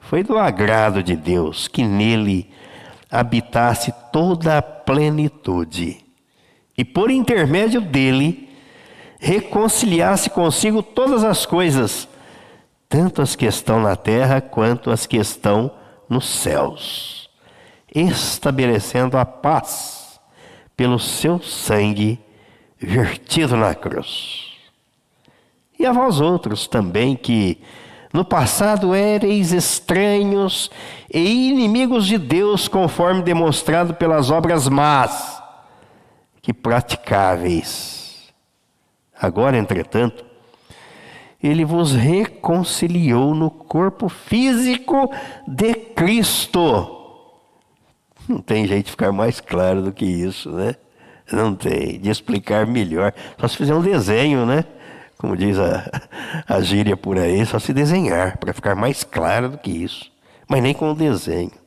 foi 0.00 0.22
do 0.22 0.38
agrado 0.38 1.02
de 1.02 1.16
Deus 1.16 1.68
que 1.68 1.84
nele 1.84 2.50
habitasse 3.10 3.92
toda 4.12 4.58
a 4.58 4.62
plenitude 4.62 6.04
e 6.76 6.84
por 6.84 7.10
intermédio 7.10 7.80
dele 7.80 8.50
reconciliasse 9.18 10.28
consigo 10.28 10.82
todas 10.82 11.24
as 11.24 11.46
coisas, 11.46 12.08
tanto 12.88 13.22
as 13.22 13.34
que 13.34 13.46
estão 13.46 13.80
na 13.80 13.96
terra 13.96 14.40
quanto 14.40 14.90
as 14.90 15.06
que 15.06 15.16
estão 15.16 15.70
nos 16.08 16.26
céus, 16.26 17.30
estabelecendo 17.94 19.16
a 19.16 19.24
paz 19.24 20.20
pelo 20.76 20.98
seu 20.98 21.40
sangue 21.40 22.18
vertido 22.78 23.56
na 23.56 23.74
cruz. 23.74 24.52
E 25.78 25.86
a 25.86 25.92
vós 25.92 26.20
outros 26.20 26.66
também 26.66 27.16
que 27.16 27.60
no 28.12 28.24
passado 28.24 28.94
éreis 28.94 29.52
estranhos 29.52 30.70
e 31.12 31.48
inimigos 31.50 32.06
de 32.06 32.16
Deus, 32.16 32.68
conforme 32.68 33.22
demonstrado 33.22 33.94
pelas 33.94 34.30
obras 34.30 34.68
más 34.68 35.42
que 36.40 36.52
praticáveis. 36.52 38.32
Agora, 39.20 39.56
entretanto, 39.56 40.24
ele 41.46 41.64
vos 41.64 41.92
reconciliou 41.92 43.34
no 43.34 43.50
corpo 43.50 44.08
físico 44.08 45.10
de 45.46 45.74
Cristo. 45.74 47.00
Não 48.28 48.38
tem 48.40 48.66
jeito 48.66 48.86
de 48.86 48.90
ficar 48.92 49.12
mais 49.12 49.40
claro 49.40 49.82
do 49.82 49.92
que 49.92 50.04
isso, 50.04 50.50
né? 50.50 50.76
Não 51.30 51.54
tem, 51.54 51.98
de 52.00 52.10
explicar 52.10 52.66
melhor. 52.66 53.12
Só 53.38 53.48
se 53.48 53.56
fizer 53.56 53.74
um 53.74 53.82
desenho, 53.82 54.46
né? 54.46 54.64
Como 55.18 55.36
diz 55.36 55.58
a, 55.58 55.90
a 56.48 56.60
gíria 56.60 56.96
por 56.96 57.18
aí, 57.18 57.44
só 57.44 57.58
se 57.58 57.72
desenhar, 57.72 58.38
para 58.38 58.52
ficar 58.52 58.74
mais 58.74 59.04
claro 59.04 59.50
do 59.50 59.58
que 59.58 59.70
isso. 59.70 60.10
Mas 60.48 60.62
nem 60.62 60.74
com 60.74 60.90
o 60.90 60.94
desenho 60.94 61.64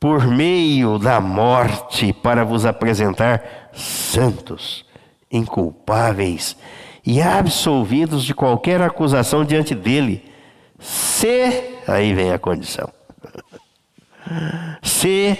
por 0.00 0.26
meio 0.26 0.98
da 0.98 1.20
morte 1.20 2.10
para 2.10 2.42
vos 2.42 2.64
apresentar 2.64 3.70
santos, 3.74 4.86
inculpáveis 5.30 6.56
e 7.10 7.20
absolvidos 7.20 8.22
de 8.22 8.32
qualquer 8.32 8.80
acusação 8.80 9.44
diante 9.44 9.74
dele, 9.74 10.32
se, 10.78 11.80
aí 11.84 12.14
vem 12.14 12.32
a 12.32 12.38
condição, 12.38 12.88
se 14.80 15.36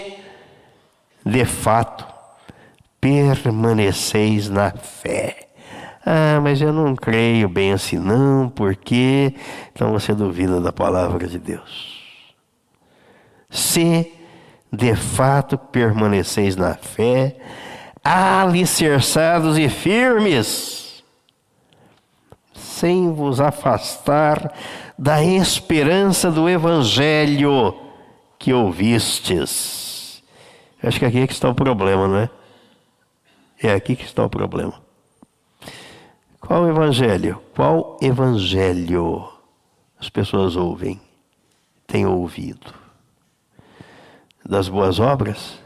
de 1.25 1.45
fato 1.45 2.05
permaneceis 3.01 4.51
na 4.51 4.73
fé. 4.73 5.47
Ah, 6.05 6.41
mas 6.43 6.61
eu 6.61 6.73
não 6.73 6.97
creio 6.97 7.49
bem 7.49 7.73
assim, 7.73 7.99
não, 7.99 8.49
porque 8.49 9.33
então 9.73 9.93
você 9.93 10.13
duvida 10.13 10.61
da 10.61 10.73
palavra 10.73 11.29
de 11.29 11.39
Deus. 11.39 12.35
Se 13.49 14.13
de 14.73 14.97
fato 14.97 15.57
permaneceis 15.57 16.57
na 16.57 16.75
fé, 16.75 17.37
alicerçados 18.03 19.57
e 19.57 19.69
firmes, 19.69 20.90
sem 22.81 23.13
vos 23.13 23.41
afastar 23.41 24.53
da 24.99 25.23
esperança 25.23 26.31
do 26.31 26.49
Evangelho 26.49 27.79
que 28.39 28.55
ouvistes. 28.55 30.23
Acho 30.83 30.99
que 30.99 31.05
aqui 31.05 31.21
é 31.21 31.27
que 31.27 31.35
está 31.35 31.51
o 31.51 31.55
problema, 31.55 32.09
não 32.09 32.17
é? 32.17 32.31
É 33.63 33.75
aqui 33.75 33.95
que 33.95 34.05
está 34.05 34.25
o 34.25 34.31
problema. 34.31 34.81
Qual 36.41 36.67
evangelho? 36.67 37.39
Qual 37.55 37.99
evangelho 38.01 39.31
as 39.99 40.09
pessoas 40.09 40.57
ouvem, 40.57 40.99
têm 41.87 42.07
ouvido? 42.07 42.73
Das 44.43 44.71
boas 44.71 44.99
obras, 44.99 45.61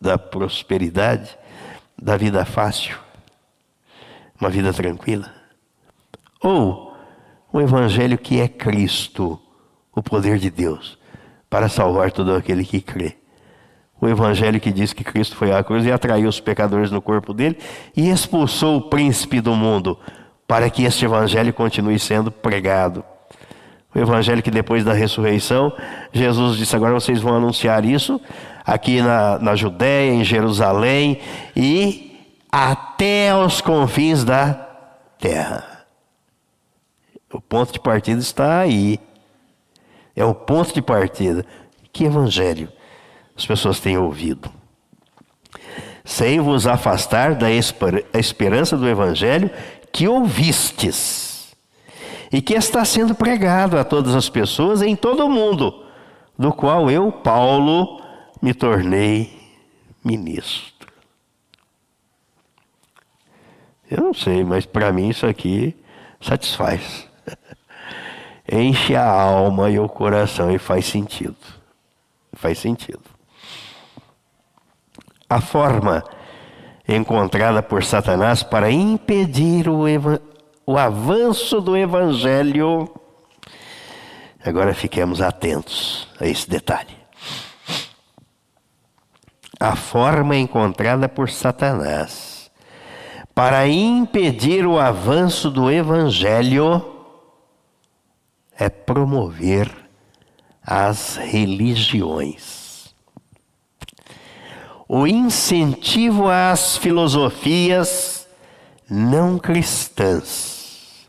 da 0.00 0.16
prosperidade, 0.16 1.36
da 2.00 2.16
vida 2.16 2.44
fácil, 2.44 2.96
uma 4.40 4.48
vida 4.48 4.72
tranquila? 4.72 5.35
Ou 6.42 6.94
o 7.52 7.60
evangelho 7.60 8.18
que 8.18 8.40
é 8.40 8.48
Cristo, 8.48 9.40
o 9.94 10.02
poder 10.02 10.38
de 10.38 10.50
Deus, 10.50 10.98
para 11.48 11.68
salvar 11.68 12.12
todo 12.12 12.34
aquele 12.34 12.64
que 12.64 12.80
crê? 12.80 13.16
o 14.00 14.06
evangelho 14.06 14.60
que 14.60 14.70
diz 14.70 14.92
que 14.92 15.02
Cristo 15.02 15.36
foi 15.36 15.52
à 15.52 15.62
cruz 15.64 15.84
e 15.84 15.92
atraiu 15.92 16.28
os 16.28 16.40
pecadores 16.40 16.90
no 16.90 17.00
corpo 17.00 17.32
dele 17.32 17.58
e 17.96 18.10
expulsou 18.10 18.76
o 18.76 18.82
príncipe 18.82 19.40
do 19.40 19.54
mundo 19.54 19.98
para 20.46 20.68
que 20.70 20.84
este 20.84 21.04
evangelho 21.04 21.52
continue 21.52 21.98
sendo 21.98 22.30
pregado. 22.30 23.04
O 23.94 23.98
evangelho 23.98 24.42
que 24.42 24.50
depois 24.50 24.84
da 24.84 24.92
ressurreição, 24.92 25.72
Jesus 26.12 26.58
disse: 26.58 26.76
agora 26.76 26.92
vocês 26.92 27.20
vão 27.20 27.34
anunciar 27.34 27.84
isso 27.84 28.20
aqui 28.64 29.00
na, 29.00 29.38
na 29.38 29.56
Judéia, 29.56 30.12
em 30.12 30.22
Jerusalém 30.22 31.18
e 31.56 32.20
até 32.52 33.30
aos 33.30 33.62
confins 33.62 34.22
da 34.22 34.52
terra. 35.18 35.75
O 37.36 37.40
ponto 37.40 37.72
de 37.72 37.80
partida 37.80 38.20
está 38.20 38.60
aí. 38.60 38.98
É 40.14 40.24
o 40.24 40.34
ponto 40.34 40.72
de 40.72 40.82
partida. 40.82 41.44
Que 41.92 42.04
evangelho? 42.04 42.70
as 43.36 43.44
pessoas 43.44 43.78
têm 43.78 43.98
ouvido. 43.98 44.50
Sem 46.04 46.40
vos 46.40 46.66
afastar 46.66 47.34
da 47.34 47.48
esperança 47.50 48.76
do 48.76 48.88
Evangelho 48.88 49.50
que 49.92 50.08
ouvistes 50.08 51.54
e 52.32 52.40
que 52.40 52.54
está 52.54 52.84
sendo 52.84 53.14
pregado 53.14 53.78
a 53.78 53.84
todas 53.84 54.14
as 54.14 54.28
pessoas 54.28 54.82
em 54.82 54.96
todo 54.96 55.26
o 55.26 55.30
mundo, 55.30 55.84
do 56.38 56.52
qual 56.52 56.90
eu, 56.90 57.10
Paulo, 57.10 58.00
me 58.40 58.54
tornei 58.54 59.36
ministro. 60.04 60.86
Eu 63.90 64.02
não 64.02 64.14
sei, 64.14 64.44
mas 64.44 64.66
para 64.66 64.92
mim 64.92 65.08
isso 65.08 65.26
aqui 65.26 65.76
satisfaz. 66.20 67.05
Enche 68.50 68.94
a 68.94 69.08
alma 69.08 69.70
e 69.70 69.78
o 69.78 69.88
coração 69.88 70.50
e 70.50 70.58
faz 70.58 70.86
sentido. 70.86 71.36
Faz 72.32 72.58
sentido 72.58 73.16
a 75.28 75.40
forma 75.40 76.04
encontrada 76.88 77.62
por 77.62 77.84
Satanás 77.84 78.42
para 78.42 78.70
impedir 78.70 79.68
o, 79.68 79.84
o 80.64 80.78
avanço 80.78 81.60
do 81.60 81.76
evangelho. 81.76 82.88
Agora 84.44 84.72
fiquemos 84.72 85.20
atentos 85.20 86.08
a 86.20 86.26
esse 86.26 86.48
detalhe. 86.48 86.96
A 89.58 89.74
forma 89.74 90.36
encontrada 90.36 91.08
por 91.08 91.30
Satanás 91.30 92.50
para 93.34 93.66
impedir 93.66 94.66
o 94.66 94.78
avanço 94.78 95.50
do 95.50 95.70
evangelho 95.70 96.95
é 98.58 98.68
promover 98.68 99.70
as 100.62 101.16
religiões 101.16 102.66
o 104.88 105.06
incentivo 105.06 106.28
às 106.28 106.76
filosofias 106.76 108.26
não 108.88 109.38
cristãs 109.38 111.08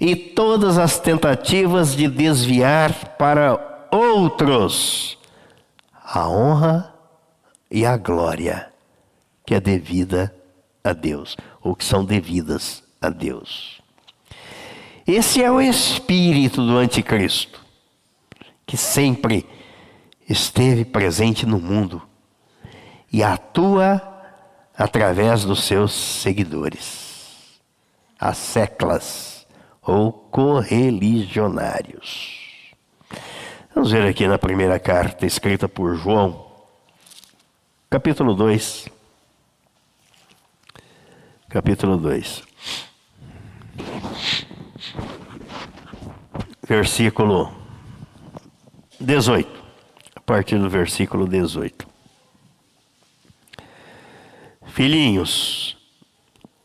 e 0.00 0.16
todas 0.16 0.78
as 0.78 0.98
tentativas 0.98 1.94
de 1.94 2.08
desviar 2.08 3.16
para 3.16 3.88
outros 3.90 5.18
a 5.92 6.28
honra 6.28 6.94
e 7.70 7.84
a 7.84 7.96
glória 7.96 8.72
que 9.44 9.54
é 9.54 9.60
devida 9.60 10.34
a 10.84 10.92
Deus, 10.92 11.36
ou 11.62 11.74
que 11.74 11.84
são 11.84 12.04
devidas 12.04 12.82
a 13.00 13.10
Deus. 13.10 13.77
Esse 15.08 15.42
é 15.42 15.50
o 15.50 15.58
espírito 15.58 16.64
do 16.66 16.76
anticristo, 16.76 17.64
que 18.66 18.76
sempre 18.76 19.48
esteve 20.28 20.84
presente 20.84 21.46
no 21.46 21.58
mundo 21.58 22.02
e 23.10 23.22
atua 23.22 24.02
através 24.76 25.46
dos 25.46 25.64
seus 25.64 25.94
seguidores, 25.94 27.58
as 28.20 28.36
seclas 28.36 29.46
ou 29.80 30.12
correligionários. 30.12 32.36
Vamos 33.74 33.90
ver 33.90 34.06
aqui 34.06 34.28
na 34.28 34.36
primeira 34.36 34.78
carta 34.78 35.24
escrita 35.24 35.66
por 35.66 35.96
João, 35.96 36.52
capítulo 37.88 38.34
2. 38.34 38.90
Capítulo 41.48 41.96
2. 41.96 42.47
Versículo 46.68 47.50
18. 49.00 49.64
A 50.14 50.20
partir 50.20 50.58
do 50.58 50.68
versículo 50.68 51.26
18. 51.26 51.88
Filhinhos, 54.66 55.78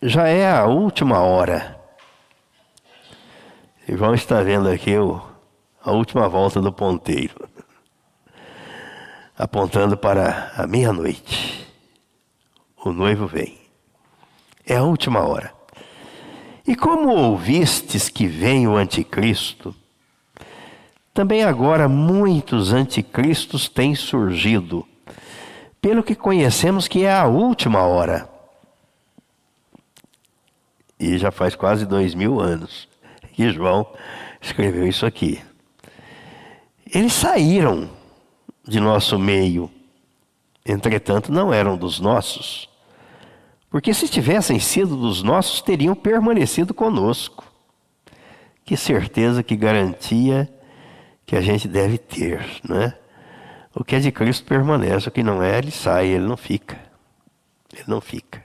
já 0.02 0.28
é 0.28 0.52
a 0.52 0.66
última 0.66 1.22
hora. 1.22 1.80
E 3.88 3.96
vão 3.96 4.14
estar 4.14 4.44
vendo 4.44 4.68
aqui 4.68 4.98
o, 4.98 5.22
a 5.82 5.94
última 5.94 6.28
volta 6.28 6.60
do 6.60 6.74
ponteiro, 6.74 7.48
apontando 9.38 9.96
para 9.96 10.52
a 10.58 10.68
meia-noite. 10.68 11.66
O 12.84 12.92
noivo 12.92 13.26
vem. 13.26 13.58
É 14.68 14.76
a 14.76 14.84
última 14.84 15.22
hora. 15.22 15.54
E 16.68 16.76
como 16.76 17.08
ouvistes 17.08 18.10
que 18.10 18.28
vem 18.28 18.68
o 18.68 18.76
anticristo, 18.76 19.74
também 21.14 21.44
agora 21.44 21.88
muitos 21.88 22.74
anticristos 22.74 23.70
têm 23.70 23.94
surgido 23.94 24.88
pelo 25.80 26.02
que 26.02 26.16
conhecemos 26.16 26.88
que 26.88 27.04
é 27.04 27.14
a 27.14 27.28
última 27.28 27.82
hora. 27.84 28.28
E 31.00 31.18
já 31.18 31.32
faz 31.32 31.56
quase 31.56 31.86
dois 31.86 32.16
mil 32.16 32.40
anos 32.40 32.88
que 33.34 33.52
João 33.52 33.86
escreveu 34.42 34.88
isso 34.88 35.06
aqui. 35.06 35.42
Eles 36.94 37.14
saíram 37.14 37.90
de 38.66 38.80
nosso 38.80 39.20
meio, 39.20 39.70
entretanto, 40.66 41.32
não 41.32 41.54
eram 41.54 41.76
dos 41.76 42.00
nossos. 42.00 42.70
Porque 43.70 43.94
se 43.94 44.08
tivessem 44.08 44.60
sido 44.60 44.96
dos 44.96 45.24
nossos, 45.24 45.62
teriam 45.62 45.96
permanecido 45.96 46.74
conosco. 46.74 47.44
Que 48.64 48.78
certeza, 48.78 49.44
que 49.44 49.56
garantia 49.56 50.48
que 51.26 51.36
a 51.36 51.42
gente 51.42 51.68
deve 51.68 51.98
ter, 51.98 52.46
não 52.68 52.82
é? 52.82 52.98
O 53.76 53.84
que 53.84 53.96
é 53.96 54.00
de 54.00 54.12
Cristo 54.12 54.46
permanece, 54.46 55.08
o 55.08 55.12
que 55.12 55.24
não 55.24 55.42
é, 55.42 55.58
ele 55.58 55.72
sai, 55.72 56.08
ele 56.08 56.26
não 56.26 56.38
fica. 56.38 56.78
Ele 57.74 57.86
não 57.88 58.00
fica. 58.00 58.44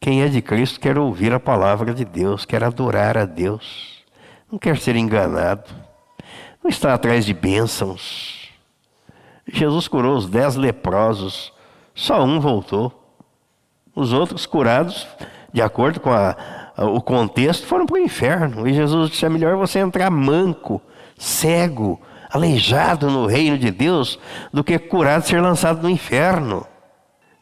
Quem 0.00 0.22
é 0.22 0.28
de 0.28 0.40
Cristo 0.40 0.80
quer 0.80 0.98
ouvir 0.98 1.32
a 1.32 1.38
palavra 1.38 1.94
de 1.94 2.04
Deus, 2.04 2.44
quer 2.44 2.64
adorar 2.64 3.16
a 3.18 3.24
Deus, 3.24 4.02
não 4.50 4.58
quer 4.58 4.78
ser 4.78 4.96
enganado, 4.96 5.70
não 6.62 6.70
está 6.70 6.94
atrás 6.94 7.24
de 7.24 7.34
bênçãos. 7.34 8.50
Jesus 9.46 9.86
curou 9.86 10.16
os 10.16 10.28
dez 10.28 10.56
leprosos, 10.56 11.52
só 11.94 12.24
um 12.24 12.40
voltou. 12.40 12.96
Os 13.94 14.12
outros 14.12 14.46
curados, 14.46 15.06
de 15.52 15.60
acordo 15.60 16.00
com 16.00 16.10
a, 16.12 16.36
o 16.78 17.00
contexto, 17.02 17.66
foram 17.66 17.84
para 17.84 17.96
o 17.96 17.98
inferno. 17.98 18.66
E 18.66 18.72
Jesus 18.72 19.10
disse: 19.10 19.26
é 19.26 19.28
melhor 19.28 19.56
você 19.56 19.80
entrar 19.80 20.10
manco, 20.10 20.80
cego, 21.20 22.00
aleijado 22.30 23.10
no 23.10 23.26
reino 23.26 23.58
de 23.58 23.70
Deus, 23.70 24.18
do 24.50 24.64
que 24.64 24.78
curado 24.78 25.26
ser 25.26 25.40
lançado 25.40 25.82
no 25.82 25.90
inferno. 25.90 26.66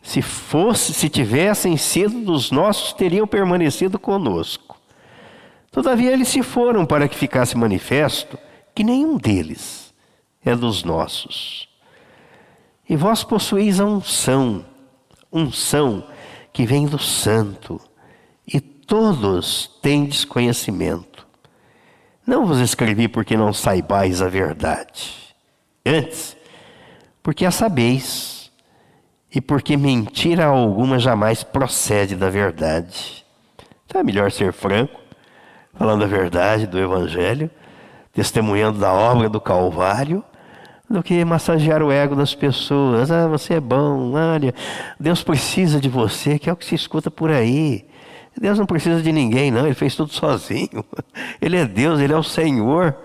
Se 0.02 0.20
fosse, 0.20 0.92
se 0.92 1.08
tivessem 1.08 1.76
sido 1.76 2.20
dos 2.20 2.50
nossos, 2.50 2.92
teriam 2.92 3.26
permanecido 3.26 3.98
conosco. 3.98 4.76
Todavia 5.70 6.10
eles 6.10 6.28
se 6.28 6.42
foram 6.42 6.84
para 6.84 7.06
que 7.06 7.16
ficasse 7.16 7.56
manifesto 7.56 8.36
que 8.74 8.82
nenhum 8.82 9.16
deles 9.16 9.94
é 10.44 10.56
dos 10.56 10.82
nossos. 10.82 11.68
E 12.88 12.96
vós 12.96 13.22
possuís 13.22 13.78
a 13.78 13.84
unção, 13.84 14.64
unção 15.32 16.04
que 16.52 16.66
vem 16.66 16.86
do 16.86 16.98
santo, 16.98 17.80
e 18.46 18.60
todos 18.60 19.70
tendes 19.80 20.24
conhecimento. 20.24 21.27
Não 22.28 22.44
vos 22.44 22.60
escrevi 22.60 23.08
porque 23.08 23.38
não 23.38 23.54
saibais 23.54 24.20
a 24.20 24.28
verdade. 24.28 25.34
Antes, 25.84 26.36
porque 27.22 27.46
a 27.46 27.50
sabeis, 27.50 28.52
e 29.34 29.40
porque 29.40 29.78
mentira 29.78 30.44
alguma 30.44 30.98
jamais 30.98 31.42
procede 31.42 32.14
da 32.14 32.28
verdade. 32.28 33.24
Então 33.86 34.02
é 34.02 34.04
melhor 34.04 34.30
ser 34.30 34.52
franco, 34.52 35.00
falando 35.72 36.04
a 36.04 36.06
verdade 36.06 36.66
do 36.66 36.78
Evangelho, 36.78 37.50
testemunhando 38.12 38.78
da 38.78 38.92
obra 38.92 39.30
do 39.30 39.40
Calvário, 39.40 40.22
do 40.86 41.02
que 41.02 41.24
massagear 41.24 41.82
o 41.82 41.90
ego 41.90 42.14
das 42.14 42.34
pessoas. 42.34 43.10
Ah, 43.10 43.26
você 43.26 43.54
é 43.54 43.60
bom, 43.60 44.12
olha, 44.12 44.54
Deus 45.00 45.22
precisa 45.22 45.80
de 45.80 45.88
você, 45.88 46.38
que 46.38 46.50
é 46.50 46.52
o 46.52 46.56
que 46.56 46.66
se 46.66 46.74
escuta 46.74 47.10
por 47.10 47.30
aí. 47.30 47.87
Deus 48.40 48.58
não 48.58 48.66
precisa 48.66 49.02
de 49.02 49.12
ninguém, 49.12 49.50
não, 49.50 49.66
ele 49.66 49.74
fez 49.74 49.96
tudo 49.96 50.12
sozinho. 50.12 50.84
Ele 51.40 51.56
é 51.56 51.64
Deus, 51.64 52.00
ele 52.00 52.12
é 52.12 52.16
o 52.16 52.22
Senhor. 52.22 52.96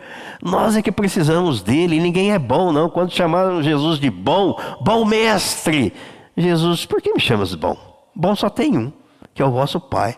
Nós 0.41 0.75
é 0.75 0.81
que 0.81 0.91
precisamos 0.91 1.61
dele, 1.61 1.99
ninguém 1.99 2.31
é 2.31 2.39
bom, 2.39 2.71
não. 2.71 2.89
Quando 2.89 3.11
chamaram 3.11 3.61
Jesus 3.61 3.99
de 3.99 4.09
bom, 4.09 4.59
bom 4.81 5.05
mestre, 5.05 5.93
Jesus, 6.35 6.85
por 6.85 7.01
que 7.01 7.13
me 7.13 7.19
chamas 7.19 7.49
de 7.49 7.57
bom? 7.57 7.77
Bom 8.15 8.35
só 8.35 8.49
tem 8.49 8.77
um, 8.77 8.91
que 9.33 9.41
é 9.41 9.45
o 9.45 9.51
vosso 9.51 9.79
Pai. 9.79 10.17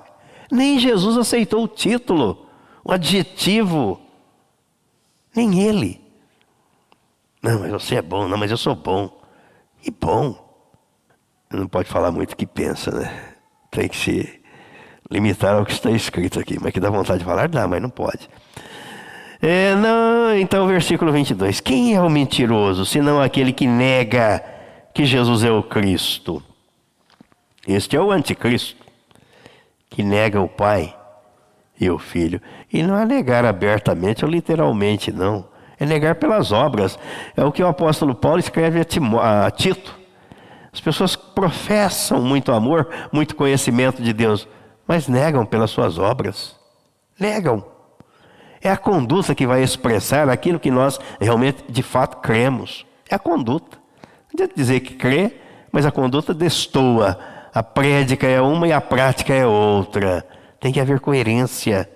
Nem 0.52 0.80
Jesus 0.80 1.18
aceitou 1.18 1.64
o 1.64 1.68
título, 1.68 2.48
o 2.84 2.92
adjetivo. 2.92 4.00
Nem 5.36 5.62
ele. 5.62 6.02
Não, 7.42 7.60
mas 7.60 7.72
você 7.72 7.96
é 7.96 8.02
bom, 8.02 8.28
não, 8.28 8.38
mas 8.38 8.52
eu 8.52 8.58
sou 8.58 8.76
bom. 8.76 9.22
E 9.86 9.92
bom. 9.92 10.36
Não 11.52 11.68
pode 11.68 11.88
falar 11.88 12.12
muito 12.12 12.34
o 12.34 12.36
que 12.36 12.46
pensa, 12.46 12.92
né? 12.92 13.36
Tem 13.70 13.88
que 13.88 13.96
ser 13.96 14.42
limitar 15.10 15.56
ao 15.56 15.66
que 15.66 15.72
está 15.72 15.92
escrito 15.92 16.40
aqui. 16.40 16.58
Mas 16.62 16.72
que 16.72 16.80
dá 16.80 16.90
vontade 16.90 17.20
de 17.20 17.26
falar, 17.26 17.48
dá, 17.48 17.68
mas 17.68 17.82
não 17.82 17.90
pode. 17.90 18.30
É, 19.42 19.76
não, 19.76 20.36
então, 20.36 20.68
versículo 20.68 21.12
22. 21.12 21.60
Quem 21.60 21.96
é 21.96 22.02
o 22.02 22.10
mentiroso, 22.10 22.86
senão 22.86 23.22
aquele 23.22 23.54
que 23.54 23.68
nega 23.68 24.44
que 24.94 25.06
Jesus 25.06 25.44
é 25.44 25.52
o 25.52 25.62
Cristo? 25.62 26.42
Este 27.68 27.98
é 27.98 28.02
o 28.02 28.12
anticristo, 28.12 28.84
que 29.90 30.04
nega 30.04 30.40
o 30.40 30.48
Pai 30.48 30.96
e 31.80 31.90
o 31.90 31.98
Filho. 31.98 32.42
E 32.72 32.84
não 32.84 32.98
é 32.98 33.06
negar 33.06 33.46
abertamente 33.46 34.24
ou 34.24 34.32
literalmente, 34.32 35.12
não. 35.12 35.46
É 35.80 35.86
negar 35.86 36.16
pelas 36.16 36.52
obras. 36.52 36.98
É 37.36 37.44
o 37.44 37.52
que 37.52 37.62
o 37.62 37.68
apóstolo 37.68 38.16
Paulo 38.16 38.40
escreve 38.40 38.80
a 38.80 39.52
Tito. 39.52 40.00
As 40.72 40.80
pessoas 40.80 41.16
professam 41.16 42.22
muito 42.22 42.52
amor, 42.52 42.90
muito 43.12 43.36
conhecimento 43.36 44.02
de 44.02 44.14
Deus, 44.14 44.48
mas 44.88 45.08
negam 45.08 45.46
pelas 45.46 45.72
suas 45.72 45.98
obras. 45.98 46.56
Negam. 47.20 47.66
É 48.62 48.70
a 48.70 48.78
conduta 48.78 49.36
que 49.36 49.46
vai 49.46 49.62
expressar 49.62 50.28
aquilo 50.30 50.60
que 50.60 50.72
nós 50.72 51.00
realmente, 51.20 51.64
de 51.70 51.84
fato, 51.84 52.18
cremos. 52.18 52.86
É 53.10 53.16
a 53.16 53.20
conduta. 53.20 53.78
Não 53.78 54.30
adianta 54.34 54.54
dizer 54.56 54.80
que 54.80 54.96
crê, 54.96 55.38
mas 55.72 55.86
a 55.86 55.92
conduta 55.92 56.34
destoa. 56.34 57.20
A 57.54 57.62
prédica 57.62 58.28
é 58.28 58.42
uma 58.42 58.68
e 58.68 58.74
a 58.74 58.82
prática 58.82 59.34
é 59.34 59.46
outra. 59.46 60.26
Tem 60.60 60.74
que 60.74 60.80
haver 60.80 61.00
coerência. 61.00 61.90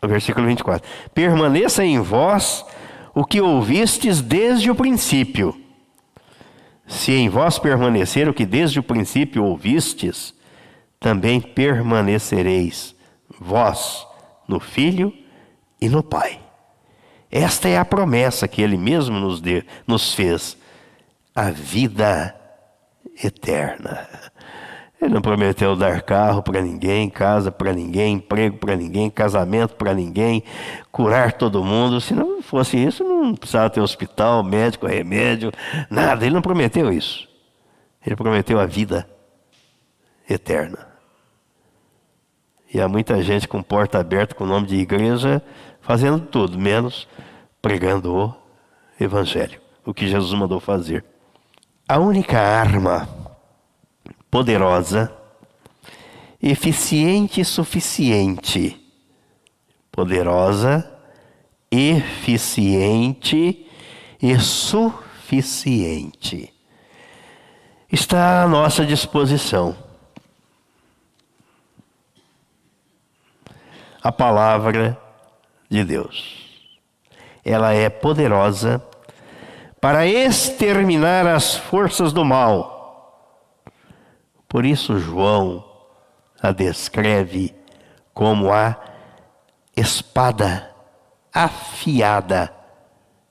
O 0.00 0.06
versículo 0.06 0.46
24: 0.46 0.88
Permaneça 1.12 1.84
em 1.84 2.00
vós 2.00 2.64
o 3.14 3.24
que 3.24 3.40
ouvistes 3.40 4.20
desde 4.20 4.70
o 4.70 4.74
princípio. 4.74 5.58
Se 6.86 7.12
em 7.12 7.28
vós 7.28 7.58
permanecer 7.58 8.28
o 8.28 8.34
que 8.34 8.46
desde 8.46 8.78
o 8.78 8.82
princípio 8.82 9.42
ouvistes, 9.44 10.35
também 11.00 11.40
permanecereis 11.40 12.94
vós 13.40 14.06
no 14.48 14.60
Filho 14.60 15.12
e 15.80 15.88
no 15.88 16.02
Pai. 16.02 16.40
Esta 17.30 17.68
é 17.68 17.76
a 17.76 17.84
promessa 17.84 18.48
que 18.48 18.62
Ele 18.62 18.76
mesmo 18.76 19.18
nos, 19.18 19.40
de, 19.40 19.64
nos 19.86 20.14
fez, 20.14 20.56
a 21.34 21.50
vida 21.50 22.34
eterna. 23.22 24.08
Ele 25.00 25.12
não 25.12 25.20
prometeu 25.20 25.76
dar 25.76 26.00
carro 26.00 26.42
para 26.42 26.62
ninguém, 26.62 27.10
casa 27.10 27.52
para 27.52 27.72
ninguém, 27.72 28.14
emprego 28.14 28.56
para 28.56 28.74
ninguém, 28.74 29.10
casamento 29.10 29.74
para 29.74 29.92
ninguém, 29.92 30.42
curar 30.90 31.32
todo 31.34 31.62
mundo. 31.62 32.00
Se 32.00 32.14
não 32.14 32.40
fosse 32.40 32.82
isso, 32.82 33.04
não 33.04 33.34
precisava 33.34 33.68
ter 33.68 33.80
hospital, 33.80 34.42
médico, 34.42 34.86
remédio, 34.86 35.52
nada. 35.90 36.24
Ele 36.24 36.34
não 36.34 36.40
prometeu 36.40 36.90
isso. 36.90 37.28
Ele 38.04 38.16
prometeu 38.16 38.58
a 38.58 38.64
vida 38.64 39.06
eterna. 40.28 40.86
E 42.72 42.80
há 42.80 42.88
muita 42.88 43.22
gente 43.22 43.46
com 43.46 43.62
porta 43.62 43.98
aberta 43.98 44.34
com 44.34 44.44
o 44.44 44.46
nome 44.46 44.66
de 44.66 44.76
igreja, 44.76 45.42
fazendo 45.80 46.26
tudo, 46.26 46.58
menos 46.58 47.08
pregando 47.62 48.14
o 48.14 48.34
Evangelho, 48.98 49.60
o 49.84 49.94
que 49.94 50.08
Jesus 50.08 50.38
mandou 50.38 50.60
fazer. 50.60 51.04
A 51.88 51.98
única 51.98 52.40
arma 52.40 53.08
poderosa, 54.30 55.12
eficiente 56.42 57.40
e 57.40 57.44
suficiente. 57.44 58.80
Poderosa, 59.90 60.92
eficiente 61.70 63.66
e 64.20 64.38
suficiente. 64.38 66.52
Está 67.90 68.42
à 68.42 68.48
nossa 68.48 68.84
disposição. 68.84 69.85
A 74.06 74.12
palavra 74.12 74.96
de 75.68 75.82
Deus. 75.82 76.46
Ela 77.44 77.72
é 77.72 77.88
poderosa 77.88 78.82
para 79.80 80.06
exterminar 80.06 81.26
as 81.26 81.54
forças 81.54 82.12
do 82.12 82.24
mal 82.24 82.76
por 84.48 84.64
isso, 84.64 84.98
João 84.98 85.64
a 86.40 86.52
descreve 86.52 87.54
como 88.14 88.52
a 88.52 88.74
espada 89.76 90.70
afiada 91.32 92.54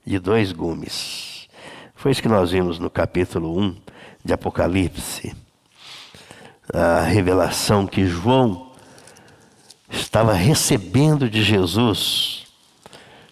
de 0.06 0.20
dois 0.20 0.52
gumes. 0.52 1.48
Foi 1.96 2.12
isso 2.12 2.22
que 2.22 2.28
nós 2.28 2.52
vimos 2.52 2.78
no 2.78 2.90
capítulo 2.90 3.58
1 3.60 3.76
de 4.24 4.34
Apocalipse. 4.34 5.36
A 6.72 7.02
revelação 7.02 7.88
que 7.88 8.06
João 8.06 8.65
estava 9.96 10.34
recebendo 10.34 11.30
de 11.30 11.44
Jesus. 11.44 12.46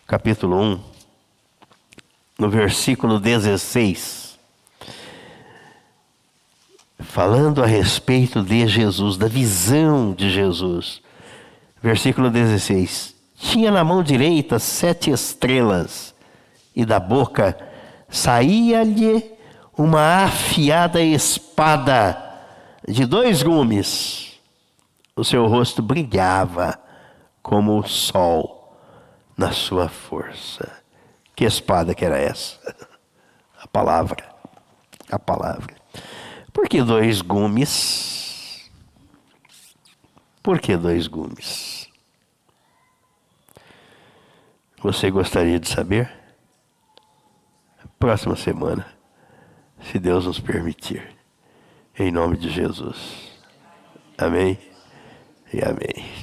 Capítulo 0.08 0.60
1, 0.60 0.80
no 2.40 2.50
versículo 2.50 3.20
16 3.20 4.24
falando 7.14 7.64
a 7.64 7.68
respeito 7.68 8.42
de 8.42 8.68
Jesus, 8.68 9.18
da 9.18 9.28
visão 9.28 10.14
de 10.14 10.32
Jesus. 10.32 11.02
Versículo 11.82 12.32
16: 12.32 13.14
Tinha 13.38 13.70
na 13.70 13.84
mão 13.84 14.02
direita 14.02 14.58
sete 14.58 15.12
estrelas, 15.12 16.16
e 16.76 16.84
da 16.84 17.00
boca 17.00 17.56
saía-lhe 18.10 19.32
uma 19.78 20.24
afiada 20.26 21.02
espada 21.02 22.18
de 22.88 23.06
dois 23.06 23.44
gumes. 23.44 24.33
O 25.16 25.24
seu 25.24 25.46
rosto 25.46 25.82
brilhava 25.82 26.80
como 27.42 27.78
o 27.78 27.88
sol 27.88 28.76
na 29.38 29.52
sua 29.52 29.88
força. 29.88 30.82
Que 31.36 31.46
espada 31.46 31.94
que 31.94 32.04
era 32.04 32.18
essa? 32.18 32.60
A 33.60 33.68
palavra. 33.68 34.28
A 35.12 35.20
palavra. 35.20 35.76
Por 36.52 36.68
que 36.68 36.82
dois 36.82 37.22
gumes? 37.22 38.72
Por 40.42 40.60
que 40.60 40.76
dois 40.76 41.08
gumes? 41.08 41.88
Você 44.82 45.12
gostaria 45.12 45.60
de 45.60 45.70
saber? 45.70 46.12
Próxima 48.00 48.36
semana, 48.36 48.86
se 49.82 49.98
Deus 49.98 50.26
nos 50.26 50.40
permitir. 50.40 51.16
Em 51.98 52.12
nome 52.12 52.36
de 52.36 52.50
Jesus. 52.50 53.32
Amém 54.18 54.73
e 55.54 55.62
amém. 55.62 56.23